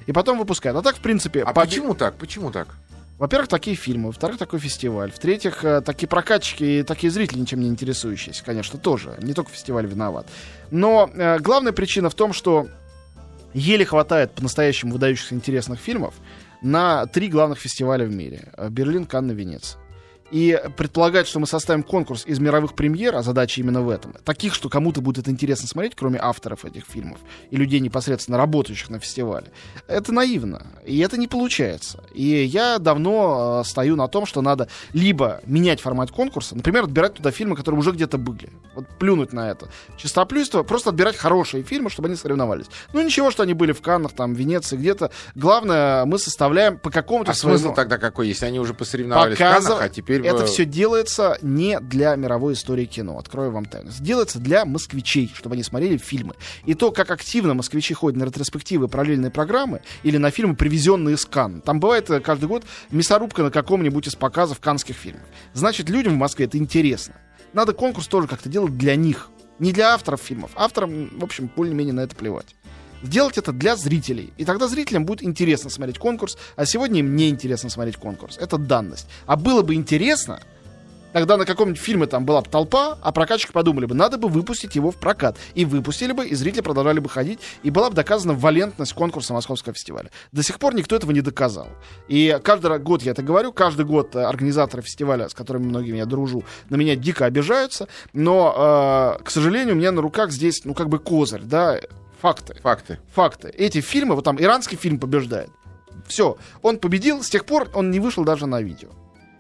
И 0.07 0.13
потом 0.13 0.39
выпускают. 0.39 0.79
А 0.79 0.83
так, 0.83 0.97
в 0.97 1.01
принципе... 1.01 1.43
А 1.43 1.53
побе- 1.53 1.67
почему 1.67 1.95
так? 1.95 2.17
Почему 2.17 2.51
так? 2.51 2.69
Во-первых, 3.19 3.49
такие 3.49 3.77
фильмы, 3.77 4.07
во-вторых, 4.07 4.39
такой 4.39 4.61
фестиваль, 4.61 5.11
в-третьих, 5.11 5.65
э, 5.65 5.81
такие 5.81 6.09
прокатчики 6.09 6.63
и 6.63 6.83
такие 6.85 7.11
зрители, 7.11 7.41
ничем 7.41 7.61
не 7.61 7.69
интересующиеся, 7.69 8.45
конечно, 8.45 8.79
тоже. 8.79 9.17
Не 9.21 9.35
только 9.35 9.51
фестиваль 9.51 9.87
виноват. 9.87 10.27
Но 10.71 11.11
э, 11.13 11.39
главная 11.41 11.73
причина 11.73 12.11
в 12.11 12.15
том, 12.15 12.33
что 12.33 12.69
еле 13.55 13.85
хватает 13.85 14.33
по-настоящему 14.33 14.93
выдающихся 14.93 15.35
интересных 15.35 15.81
фильмов 15.81 16.15
на 16.63 17.07
три 17.07 17.29
главных 17.29 17.59
фестиваля 17.59 18.05
в 18.07 18.11
мире. 18.13 18.53
Э, 18.57 18.69
Берлин, 18.69 19.05
Канн 19.05 19.31
и 19.33 19.35
Венеция. 19.35 19.81
И 20.31 20.61
предполагать, 20.77 21.27
что 21.27 21.41
мы 21.41 21.47
составим 21.47 21.83
конкурс 21.83 22.25
из 22.27 22.39
мировых 22.39 22.75
премьер, 22.75 23.17
а 23.17 23.23
задача 23.23 23.61
именно 23.61 23.81
в 23.81 23.89
этом, 23.89 24.15
таких, 24.25 24.55
что 24.55 24.69
кому-то 24.69 25.01
будет 25.01 25.27
интересно 25.29 25.67
смотреть, 25.67 25.95
кроме 25.97 26.19
авторов 26.21 26.65
этих 26.67 26.85
фильмов 26.85 27.19
и 27.51 27.57
людей, 27.57 27.81
непосредственно 27.81 28.37
работающих 28.37 28.91
на 28.91 28.99
фестивале, 28.99 29.47
это 29.87 30.13
наивно. 30.13 30.67
И 30.85 30.99
это 30.99 31.17
не 31.17 31.29
получается. 31.29 32.05
И 32.13 32.45
я 32.45 32.79
давно 32.79 33.63
э, 33.65 33.69
стою 33.69 33.97
на 33.97 34.07
том, 34.09 34.27
что 34.27 34.43
надо 34.43 34.69
либо 34.93 35.41
менять 35.47 35.81
формат 35.81 36.11
конкурса, 36.11 36.55
например, 36.55 36.85
отбирать 36.85 37.15
туда 37.15 37.31
фильмы, 37.31 37.57
которые 37.57 37.79
уже 37.79 37.93
где-то 37.93 38.19
были. 38.19 38.51
Вот 38.75 38.87
плюнуть 38.99 39.33
на 39.33 39.51
это. 39.51 39.69
Чистоплюйство, 39.97 40.63
просто 40.63 40.91
отбирать 40.91 41.17
хорошие 41.17 41.63
фильмы, 41.63 41.89
чтобы 41.89 42.09
они 42.09 42.17
соревновались. 42.17 42.67
Ну 42.93 43.01
ничего, 43.03 43.31
что 43.31 43.45
они 43.45 43.55
были 43.55 43.73
в 43.73 43.81
Каннах, 43.81 44.13
там, 44.13 44.35
в 44.35 44.39
Венеции, 44.39 44.77
где-то. 44.77 45.11
Главное, 45.35 46.05
мы 46.05 46.19
составляем 46.19 46.79
по 46.79 46.91
какому-то 46.91 47.31
А 47.31 47.35
своему... 47.35 47.59
смысл 47.59 47.75
тогда 47.75 47.97
какой, 47.97 48.29
если 48.29 48.45
они 48.45 48.61
уже 48.61 48.75
посоревновались 48.75 49.39
в 49.39 49.41
Показыв- 49.41 49.63
Каннах, 49.69 49.83
а 49.83 49.89
теперь... 49.89 50.18
Это 50.25 50.45
э, 50.45 50.47
все 50.47 50.65
делается 50.65 51.39
не 51.43 51.81
для 51.81 52.15
мировой 52.17 52.55
истории 52.55 52.85
кино, 52.85 53.19
открою 53.19 53.51
вам 53.51 53.65
тайну. 53.65 53.91
Делается 54.01 54.39
для 54.39 54.65
москвичей, 54.65 55.31
чтобы 55.35 55.55
они 55.55 55.63
смотрели 55.63 55.97
фильмы. 55.97 56.35
И 56.65 56.75
то, 56.75 56.91
как 56.93 57.11
активно 57.11 57.55
москвичи 57.55 57.95
ходят 57.95 58.19
на 58.19 58.25
ретроспективы, 58.25 58.89
параллельные 58.89 59.31
программы 59.31 59.83
или 60.03 60.17
на 60.17 60.31
фильмы, 60.31 60.57
привезенные 60.57 61.17
из 61.17 61.25
Кан. 61.25 61.61
Там 61.61 61.81
бывает 61.81 62.11
э, 62.11 62.21
каждый 62.21 62.49
год 62.49 62.65
мясорубка 62.91 63.43
на 63.43 63.51
каком-нибудь 63.51 64.07
из 64.07 64.15
показов 64.15 64.61
канских 64.61 64.97
фильмов. 64.97 65.27
Значит, 65.53 65.89
людям 65.89 66.15
в 66.15 66.19
Москве 66.19 66.47
это 66.47 66.59
интересно. 66.59 67.15
Надо 67.53 67.73
конкурс 67.73 68.07
тоже 68.09 68.29
как-то 68.29 68.49
делать 68.49 68.77
для 68.77 68.97
них. 68.97 69.31
Не 69.59 69.73
для 69.73 69.95
авторов 69.95 70.21
фильмов. 70.21 70.53
Авторам, 70.55 71.11
в 71.19 71.25
общем, 71.25 71.51
более-менее 71.55 71.95
на 71.95 72.01
это 72.01 72.15
плевать. 72.15 72.55
Сделать 73.03 73.39
это 73.39 73.53
для 73.53 73.77
зрителей. 73.77 74.33
И 74.37 74.45
тогда 74.45 74.69
зрителям 74.69 75.05
будет 75.05 75.23
интересно 75.23 75.71
смотреть 75.71 75.99
конкурс, 75.99 76.37
а 76.57 76.67
сегодня 76.67 77.01
им 77.01 77.15
не 77.15 77.29
интересно 77.29 77.71
смотреть 77.71 77.97
конкурс. 77.97 78.39
Это 78.39 78.59
данность. 78.59 79.07
А 79.27 79.37
было 79.37 79.63
бы 79.63 79.75
интересно, 79.75 80.41
тогда 81.13 81.37
на 81.37 81.45
каком-нибудь 81.45 81.81
фильме 81.81 82.07
там 82.07 82.25
была 82.25 82.41
бы 82.41 82.49
толпа, 82.49 82.99
а 83.03 83.13
прокатчики 83.13 83.53
подумали 83.53 83.87
бы, 83.87 83.95
надо 83.95 84.19
бы 84.19 84.29
выпустить 84.29 84.75
его 84.75 84.91
в 84.91 84.97
прокат. 84.97 85.37
И 85.55 85.65
выпустили 85.65 86.13
бы, 86.13 86.27
и 86.27 86.35
зрители 86.35 86.61
продолжали 86.61 86.99
бы 86.99 87.09
ходить, 87.09 87.39
и 87.63 87.71
была 87.71 87.91
бы 87.91 87.97
доказана 87.97 88.35
валентность 88.35 88.93
конкурса 88.93 89.33
Московского 89.33 89.75
фестиваля. 89.75 90.11
До 90.33 90.43
сих 90.43 90.59
пор 90.59 90.75
никто 90.75 90.97
этого 90.97 91.13
не 91.13 91.21
доказал. 91.21 91.69
И 92.09 92.39
каждый 92.43 92.79
год 92.79 93.03
я 93.03 93.13
это 93.13 93.23
говорю, 93.23 93.53
каждый 93.53 93.87
год 93.87 94.17
э, 94.17 94.23
организаторы 94.23 94.83
фестиваля, 94.83 95.29
с 95.29 95.35
которыми 95.35 95.67
многими 95.67 95.99
я 95.99 96.07
дружу, 96.07 96.45
на 96.69 96.77
меня 96.77 96.97
дико 96.97 97.25
обижаются, 97.27 97.89
но, 98.13 99.17
э, 99.19 99.23
к 99.25 99.31
сожалению, 99.31 99.75
у 99.75 99.79
меня 99.79 99.93
на 99.93 100.03
руках 100.03 100.31
здесь, 100.31 100.65
ну, 100.65 100.75
как 100.75 100.89
бы 100.89 100.99
козырь, 100.99 101.43
да, 101.43 101.79
факты 102.21 102.55
Факты. 102.63 102.99
факты. 103.15 103.49
Эти 103.49 103.81
фильмы, 103.81 104.15
вот 104.15 104.25
там 104.25 104.41
иранский 104.41 104.77
фильм 104.77 104.99
побеждает. 104.99 105.51
Все, 106.07 106.37
он 106.63 106.79
победил, 106.79 107.23
с 107.23 107.29
тех 107.31 107.45
пор 107.45 107.69
он 107.75 107.91
не 107.91 108.01
вышел 108.01 108.25
даже 108.25 108.47
на 108.47 108.61
видео. 108.63 108.89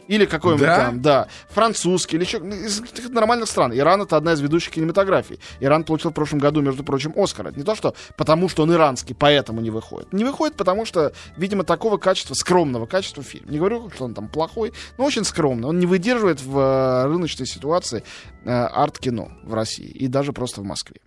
Или 0.09 0.25
какой-нибудь 0.25 0.67
Да? 0.67 0.77
там, 0.87 1.03
да, 1.03 1.29
французский, 1.51 2.17
или 2.17 2.25
еще 2.25 2.39
из 2.39 2.81
таких 2.81 3.11
нормальных 3.11 3.47
стран. 3.47 3.75
Иран 3.75 4.01
это 4.01 4.17
одна 4.17 4.33
из 4.33 4.41
ведущих 4.41 4.73
кинематографий. 4.73 5.39
Иран 5.61 5.85
получил 5.85 6.13
в 6.13 6.15
прошлом 6.15 6.39
году, 6.39 6.63
между 6.63 6.83
прочим, 6.83 7.13
Оскар. 7.15 7.49
Это 7.49 7.59
не 7.59 7.65
то, 7.65 7.75
что 7.75 7.95
потому 8.17 8.49
что 8.49 8.63
он 8.63 8.73
иранский, 8.73 9.15
поэтому 9.15 9.61
не 9.61 9.69
выходит. 9.69 10.11
Не 10.15 10.25
выходит, 10.25 10.57
потому 10.57 10.87
что, 10.87 11.13
видимо, 11.37 11.63
такого 11.63 11.99
качества, 11.99 12.33
скромного 12.33 12.87
качества 12.87 13.23
фильм. 13.23 13.51
Не 13.51 13.59
говорю, 13.59 13.91
что 13.95 14.07
он 14.07 14.15
там 14.15 14.29
плохой, 14.29 14.73
но 14.97 15.05
очень 15.05 15.25
скромный. 15.25 15.69
Он 15.69 15.79
не 15.79 15.85
выдерживает 15.85 16.41
в 16.41 16.59
э, 16.59 17.07
рыночной 17.07 17.47
ситуации 17.47 18.03
э, 18.47 18.51
арт-кино 18.51 19.29
в 19.45 19.53
России 19.53 19.89
и 19.89 20.07
даже 20.09 20.33
просто 20.33 20.63
в 20.63 20.65
Москве. 20.65 21.01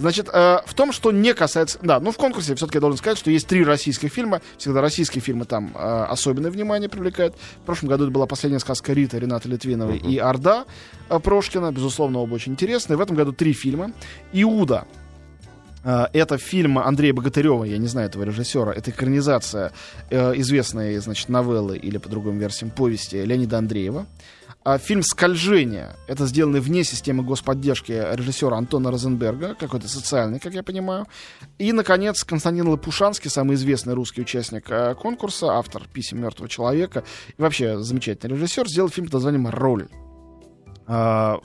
Значит, 0.00 0.30
э, 0.32 0.60
в 0.64 0.72
том, 0.72 0.92
что 0.92 1.12
не 1.12 1.34
касается... 1.34 1.78
Да, 1.82 2.00
ну 2.00 2.10
в 2.10 2.16
конкурсе 2.16 2.54
все-таки 2.54 2.78
я 2.78 2.80
должен 2.80 2.96
сказать, 2.96 3.18
что 3.18 3.30
есть 3.30 3.46
три 3.46 3.62
российских 3.62 4.10
фильма. 4.10 4.40
Всегда 4.56 4.80
российские 4.80 5.20
фильмы 5.20 5.44
там 5.44 5.72
э, 5.74 5.78
особенное 6.08 6.50
внимание 6.50 6.88
привлекают. 6.88 7.34
В 7.62 7.66
прошлом 7.66 7.90
году 7.90 8.04
это 8.04 8.10
была 8.10 8.26
последняя 8.26 8.60
сказка 8.60 8.94
Рита 8.94 9.18
Рената 9.18 9.46
Литвиновой 9.46 9.98
и 9.98 10.16
Орда 10.16 10.64
э, 11.10 11.18
Прошкина. 11.20 11.70
Безусловно, 11.70 12.20
оба 12.20 12.32
очень 12.34 12.52
интересные. 12.52 12.96
В 12.96 13.00
этом 13.02 13.14
году 13.14 13.32
три 13.32 13.52
фильма. 13.52 13.92
«Иуда». 14.32 14.86
Э, 15.84 16.06
Это 16.14 16.38
фильм 16.38 16.78
Андрея 16.78 17.12
Богатырева, 17.12 17.64
я 17.64 17.76
не 17.76 17.86
знаю 17.86 18.08
этого 18.08 18.22
режиссера. 18.24 18.72
Это 18.72 18.90
экранизация 18.90 19.70
э, 20.08 20.32
известной, 20.36 20.96
значит, 20.96 21.28
новеллы 21.28 21.76
или 21.76 21.98
по 21.98 22.08
другим 22.08 22.38
версиям 22.38 22.70
повести 22.70 23.16
Леонида 23.16 23.58
Андреева. 23.58 24.06
А 24.62 24.76
фильм 24.76 25.02
«Скольжение»— 25.02 25.96
это 26.06 26.26
сделанный 26.26 26.60
вне 26.60 26.84
системы 26.84 27.22
господдержки 27.22 27.92
режиссера 27.92 28.58
Антона 28.58 28.90
Розенберга, 28.90 29.54
какой-то 29.54 29.88
социальный, 29.88 30.38
как 30.38 30.52
я 30.52 30.62
понимаю. 30.62 31.06
И, 31.58 31.72
наконец, 31.72 32.24
Константин 32.24 32.68
Лопушанский, 32.68 33.30
самый 33.30 33.54
известный 33.54 33.94
русский 33.94 34.20
участник 34.20 34.66
э, 34.70 34.94
конкурса, 34.96 35.52
автор 35.52 35.88
«Писем 35.90 36.20
мертвого 36.20 36.46
человека» 36.48 37.04
и 37.38 37.40
вообще 37.40 37.78
замечательный 37.78 38.34
режиссер, 38.34 38.68
сделал 38.68 38.90
фильм 38.90 39.06
под 39.06 39.14
названием 39.14 39.48
«Роль». 39.48 39.88
А, 40.86 41.38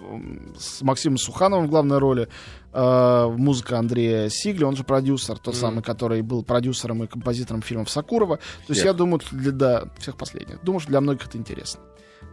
с 0.57 0.81
Максимом 0.81 1.17
Сухановым 1.17 1.67
в 1.67 1.69
главной 1.69 1.99
роли, 1.99 2.27
а, 2.73 3.29
музыка 3.29 3.77
Андрея 3.77 4.27
Сигли, 4.27 4.63
он 4.63 4.75
же 4.75 4.83
продюсер, 4.83 5.37
тот 5.37 5.53
Мгм. 5.53 5.61
самый, 5.61 5.83
который 5.83 6.21
был 6.21 6.43
продюсером 6.43 7.03
и 7.03 7.07
композитором 7.07 7.61
фильмов 7.61 7.89
Сакурова. 7.89 8.37
То 8.37 8.41
есть 8.69 8.81
Всех. 8.81 8.85
я 8.85 8.93
думаю, 8.93 9.21
для, 9.31 9.51
да, 9.51 9.83
всех 9.99 10.17
последних. 10.17 10.63
Думаю, 10.63 10.79
что 10.81 10.89
для 10.89 10.99
многих 10.99 11.27
это 11.27 11.37
интересно. 11.37 11.79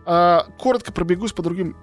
А, 0.05 0.47
коротко 0.59 0.93
пробегусь 0.93 1.33
по 1.33 1.43
другим 1.43 1.77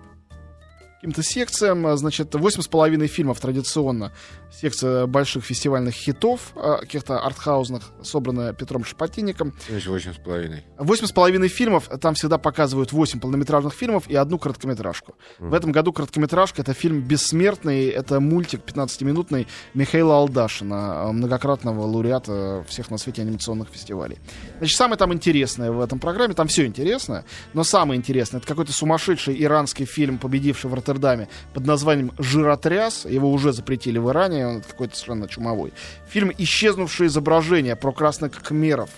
каким-то 1.00 1.24
секциям. 1.24 1.88
А, 1.88 1.96
Значит, 1.98 2.36
восемь 2.36 2.62
с 2.62 2.68
половиной 2.68 3.08
фильмов 3.08 3.40
традиционно. 3.40 4.12
Секция 4.52 5.06
больших 5.06 5.46
фестивальных 5.46 5.94
хитов, 5.94 6.52
а, 6.56 6.78
каких-то 6.80 7.20
артхаузных, 7.20 7.92
собранная 8.04 8.54
Петром 8.54 8.84
Шапотинником. 8.84 9.54
Восемь 9.70 10.14
с 10.14 10.18
половиной. 10.18 10.66
Восемь 10.78 11.06
с 11.06 11.12
половиной 11.12 11.48
фильмов, 11.48 11.90
там 12.02 12.16
всегда 12.16 12.38
показывают 12.38 12.92
восемь 12.92 13.20
полнометражных 13.20 13.74
фильмов 13.74 14.10
и 14.10 14.16
одну 14.16 14.38
короткометражку. 14.38 15.16
В 15.40 15.54
этом 15.54 15.72
году 15.72 15.94
короткометражка— 15.94 16.62
это 16.64 16.74
фильм 16.74 17.02
«Бессмертный», 17.02 17.88
это 17.88 18.20
мультик 18.20 18.62
15-минутный 18.66 19.48
Михаила 19.74 20.18
Алдашина, 20.18 21.06
э, 21.08 21.12
многократного 21.12 21.82
лауреата 21.86 22.66
всех 22.68 22.92
на 22.92 22.98
свете 22.98 23.22
анимационных 23.22 23.70
фестивалей. 23.70 24.18
Значит, 24.58 24.78
самое 24.78 24.98
там 24.98 25.14
интересное 25.14 25.72
в 25.72 25.80
этом 25.80 26.00
программе, 26.00 26.34
там 26.34 26.48
все 26.48 26.66
интересное, 26.66 27.24
но 27.54 27.64
самое 27.64 27.98
интересное— 27.98 28.40
это 28.40 28.48
какой-то 28.48 28.74
сумасшедший 28.74 29.42
иранский 29.42 29.86
фильм, 29.86 30.18
победивший 30.18 30.70
в 30.70 30.74
Роттердаме 30.90 31.28
под 31.54 31.66
названием 31.66 32.12
«Жиротряс», 32.18 33.06
его 33.06 33.32
уже 33.32 33.54
запретили 33.54 33.98
в 33.98 34.10
Иране, 34.10 34.48
он 34.48 34.62
какой-то 34.62 34.96
совершенно 34.96 35.28
чумовой. 35.28 35.74
Фильм 36.10 36.32
«Исчезнувшие 36.38 37.08
изображения» 37.08 37.76
про 37.76 37.92
красных 37.92 38.32
кхмеров 38.32 38.90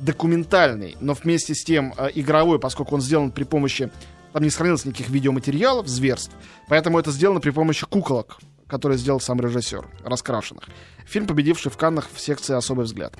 документальный, 0.00 0.96
но 1.00 1.14
вместе 1.14 1.54
с 1.54 1.62
тем 1.62 1.92
э, 1.96 2.08
игровой, 2.14 2.58
поскольку 2.58 2.94
он 2.94 3.00
сделан 3.00 3.30
при 3.30 3.44
помощи... 3.44 3.90
Там 4.32 4.44
не 4.44 4.50
сохранилось 4.50 4.84
никаких 4.84 5.08
видеоматериалов, 5.08 5.88
зверств, 5.88 6.30
поэтому 6.68 7.00
это 7.00 7.10
сделано 7.10 7.40
при 7.40 7.50
помощи 7.50 7.84
куколок, 7.84 8.38
которые 8.68 8.96
сделал 8.96 9.18
сам 9.18 9.40
режиссер, 9.40 9.88
раскрашенных. 10.04 10.68
Фильм, 11.04 11.26
победивший 11.26 11.72
в 11.72 11.76
Каннах 11.76 12.08
в 12.14 12.20
секции 12.20 12.54
«Особый 12.54 12.84
взгляд». 12.84 13.14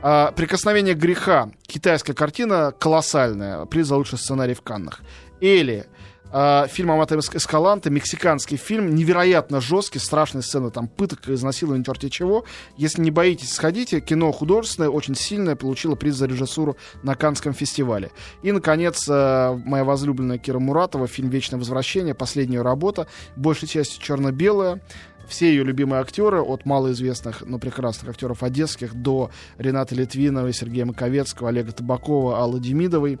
А, 0.00 0.30
«Прикосновение 0.30 0.94
греха». 0.94 1.50
Китайская 1.66 2.14
картина 2.14 2.72
колоссальная. 2.78 3.64
Приз 3.66 3.88
за 3.88 3.96
лучший 3.96 4.18
сценарий 4.18 4.54
в 4.54 4.62
Каннах. 4.62 5.00
«Эли». 5.40 5.86
А, 6.34 6.66
фильм 6.66 6.90
Амата 6.90 7.18
Эскаланте, 7.18 7.90
мексиканский 7.90 8.56
фильм, 8.56 8.94
невероятно 8.94 9.60
жесткий, 9.60 9.98
страшные 9.98 10.42
сцены, 10.42 10.70
там 10.70 10.88
пыток, 10.88 11.28
изнасилования, 11.28 11.84
черти 11.84 12.08
чего. 12.08 12.44
Если 12.78 13.02
не 13.02 13.10
боитесь, 13.10 13.52
сходите. 13.52 14.00
Кино 14.00 14.32
художественное, 14.32 14.88
очень 14.88 15.14
сильное, 15.14 15.56
получило 15.56 15.94
приз 15.94 16.16
за 16.16 16.26
режиссуру 16.26 16.76
на 17.02 17.14
Канском 17.14 17.52
фестивале. 17.52 18.10
И, 18.42 18.50
наконец, 18.50 19.06
э, 19.08 19.60
моя 19.66 19.84
возлюбленная 19.84 20.38
Кира 20.38 20.58
Муратова, 20.58 21.06
фильм 21.06 21.28
«Вечное 21.28 21.58
возвращение», 21.58 22.14
последняя 22.14 22.62
работа, 22.62 23.06
большей 23.36 23.68
частью 23.68 24.02
черно-белая. 24.02 24.80
Все 25.28 25.48
ее 25.48 25.64
любимые 25.64 26.00
актеры, 26.00 26.42
от 26.42 26.66
малоизвестных, 26.66 27.42
но 27.46 27.58
прекрасных 27.58 28.10
актеров 28.10 28.42
одесских 28.42 28.94
до 28.94 29.30
Рената 29.56 29.94
Литвиновой, 29.94 30.52
Сергея 30.52 30.84
Маковецкого, 30.84 31.48
Олега 31.50 31.72
Табакова, 31.72 32.42
Аллы 32.42 32.58
Демидовой. 32.58 33.18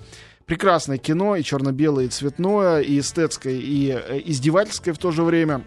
Прекрасное 0.52 0.98
кино, 0.98 1.34
и 1.34 1.42
черно-белое, 1.42 2.04
и 2.04 2.08
цветное, 2.08 2.80
и 2.80 3.00
эстетское, 3.00 3.54
и 3.54 3.88
э, 3.88 4.20
издевательское 4.22 4.92
в 4.92 4.98
то 4.98 5.10
же 5.10 5.22
время. 5.22 5.64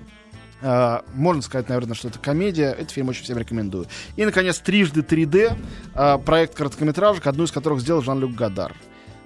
А, 0.61 1.03
можно 1.15 1.41
сказать, 1.41 1.69
наверное, 1.69 1.95
что 1.95 2.09
это 2.09 2.19
комедия. 2.19 2.71
Этот 2.71 2.91
фильм 2.91 3.09
очень 3.09 3.23
всем 3.23 3.39
рекомендую. 3.39 3.87
И, 4.15 4.23
наконец, 4.23 4.59
трижды 4.59 5.01
3D. 5.01 5.57
а, 5.95 6.19
проект 6.19 6.53
короткометражек, 6.53 7.25
одну 7.25 7.45
из 7.45 7.51
которых 7.51 7.81
сделал 7.81 8.03
Жан-Люк 8.03 8.35
Гадар. 8.35 8.75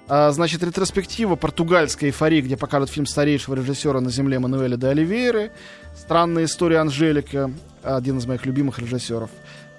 А, 0.08 0.30
значит, 0.30 0.62
ретроспектива 0.62 1.36
португальской 1.36 2.08
эйфории, 2.08 2.40
где 2.40 2.56
покажут 2.56 2.88
фильм 2.88 3.04
старейшего 3.04 3.54
режиссера 3.54 4.00
на 4.00 4.08
земле 4.08 4.38
Мануэля 4.38 4.78
де 4.78 4.86
Оливейры. 4.86 5.52
Странная 5.94 6.46
история 6.46 6.78
Анжелика, 6.78 7.50
один 7.82 8.16
из 8.16 8.24
моих 8.24 8.46
любимых 8.46 8.78
режиссеров. 8.78 9.28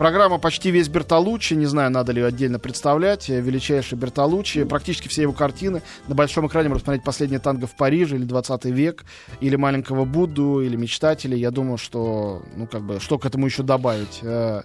Программа 0.01 0.39
почти 0.39 0.71
весь 0.71 0.87
Бертолуччи, 0.87 1.53
не 1.53 1.67
знаю, 1.67 1.91
надо 1.91 2.11
ли 2.11 2.23
отдельно 2.23 2.57
представлять, 2.57 3.29
э, 3.29 3.39
величайший 3.39 3.99
Бертолуччи, 3.99 4.63
практически 4.63 5.07
все 5.07 5.21
его 5.21 5.31
картины. 5.31 5.83
На 6.07 6.15
большом 6.15 6.47
экране 6.47 6.69
можно 6.69 6.79
посмотреть 6.79 7.03
«Последнее 7.03 7.39
танго 7.39 7.67
в 7.67 7.75
Париже» 7.75 8.15
или 8.15 8.25
«20 8.25 8.71
век», 8.71 9.05
или 9.41 9.55
«Маленького 9.55 10.05
Будду», 10.05 10.61
или 10.61 10.75
«Мечтатели». 10.75 11.35
Я 11.35 11.51
думаю, 11.51 11.77
что, 11.77 12.41
ну, 12.55 12.65
как 12.65 12.81
бы, 12.81 12.99
что 12.99 13.19
к 13.19 13.27
этому 13.27 13.45
еще 13.45 13.61
добавить? 13.61 14.21
Э, 14.23 14.63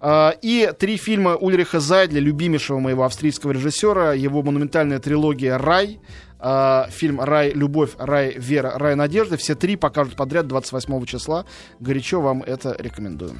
А, 0.00 0.34
И 0.42 0.68
три 0.76 0.96
фильма 0.96 1.36
Ульриха 1.36 1.78
Зайдля, 1.78 2.18
любимейшего 2.18 2.80
моего 2.80 3.04
австрийского 3.04 3.52
режиссера, 3.52 4.14
его 4.14 4.42
монументальная 4.42 4.98
трилогия 4.98 5.58
«Рай», 5.58 6.00
фильм 6.90 7.20
«Рай, 7.20 7.52
любовь», 7.52 7.90
«Рай, 7.98 8.34
вера», 8.36 8.72
«Рай, 8.76 8.96
надежда». 8.96 9.36
Все 9.36 9.54
три 9.54 9.76
покажут 9.76 10.16
подряд 10.16 10.48
28 10.48 11.04
числа. 11.06 11.44
Горячо 11.78 12.20
вам 12.20 12.42
это 12.42 12.74
рекомендую. 12.80 13.36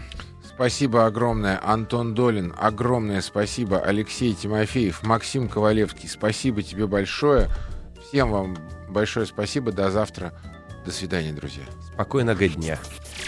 Спасибо 0.54 1.06
огромное, 1.06 1.58
Антон 1.62 2.14
Долин. 2.14 2.54
Огромное 2.56 3.20
спасибо, 3.20 3.80
Алексей 3.80 4.34
Тимофеев, 4.34 5.02
Максим 5.02 5.48
Ковалевский. 5.48 6.08
Спасибо 6.08 6.62
тебе 6.62 6.86
большое. 6.86 7.48
Всем 8.08 8.30
вам 8.30 8.56
большое 8.88 9.26
спасибо. 9.26 9.72
До 9.72 9.90
завтра. 9.90 10.32
До 10.84 10.90
свидания, 10.90 11.32
друзья. 11.32 11.64
Спокойного 11.94 12.48
дня. 12.48 12.78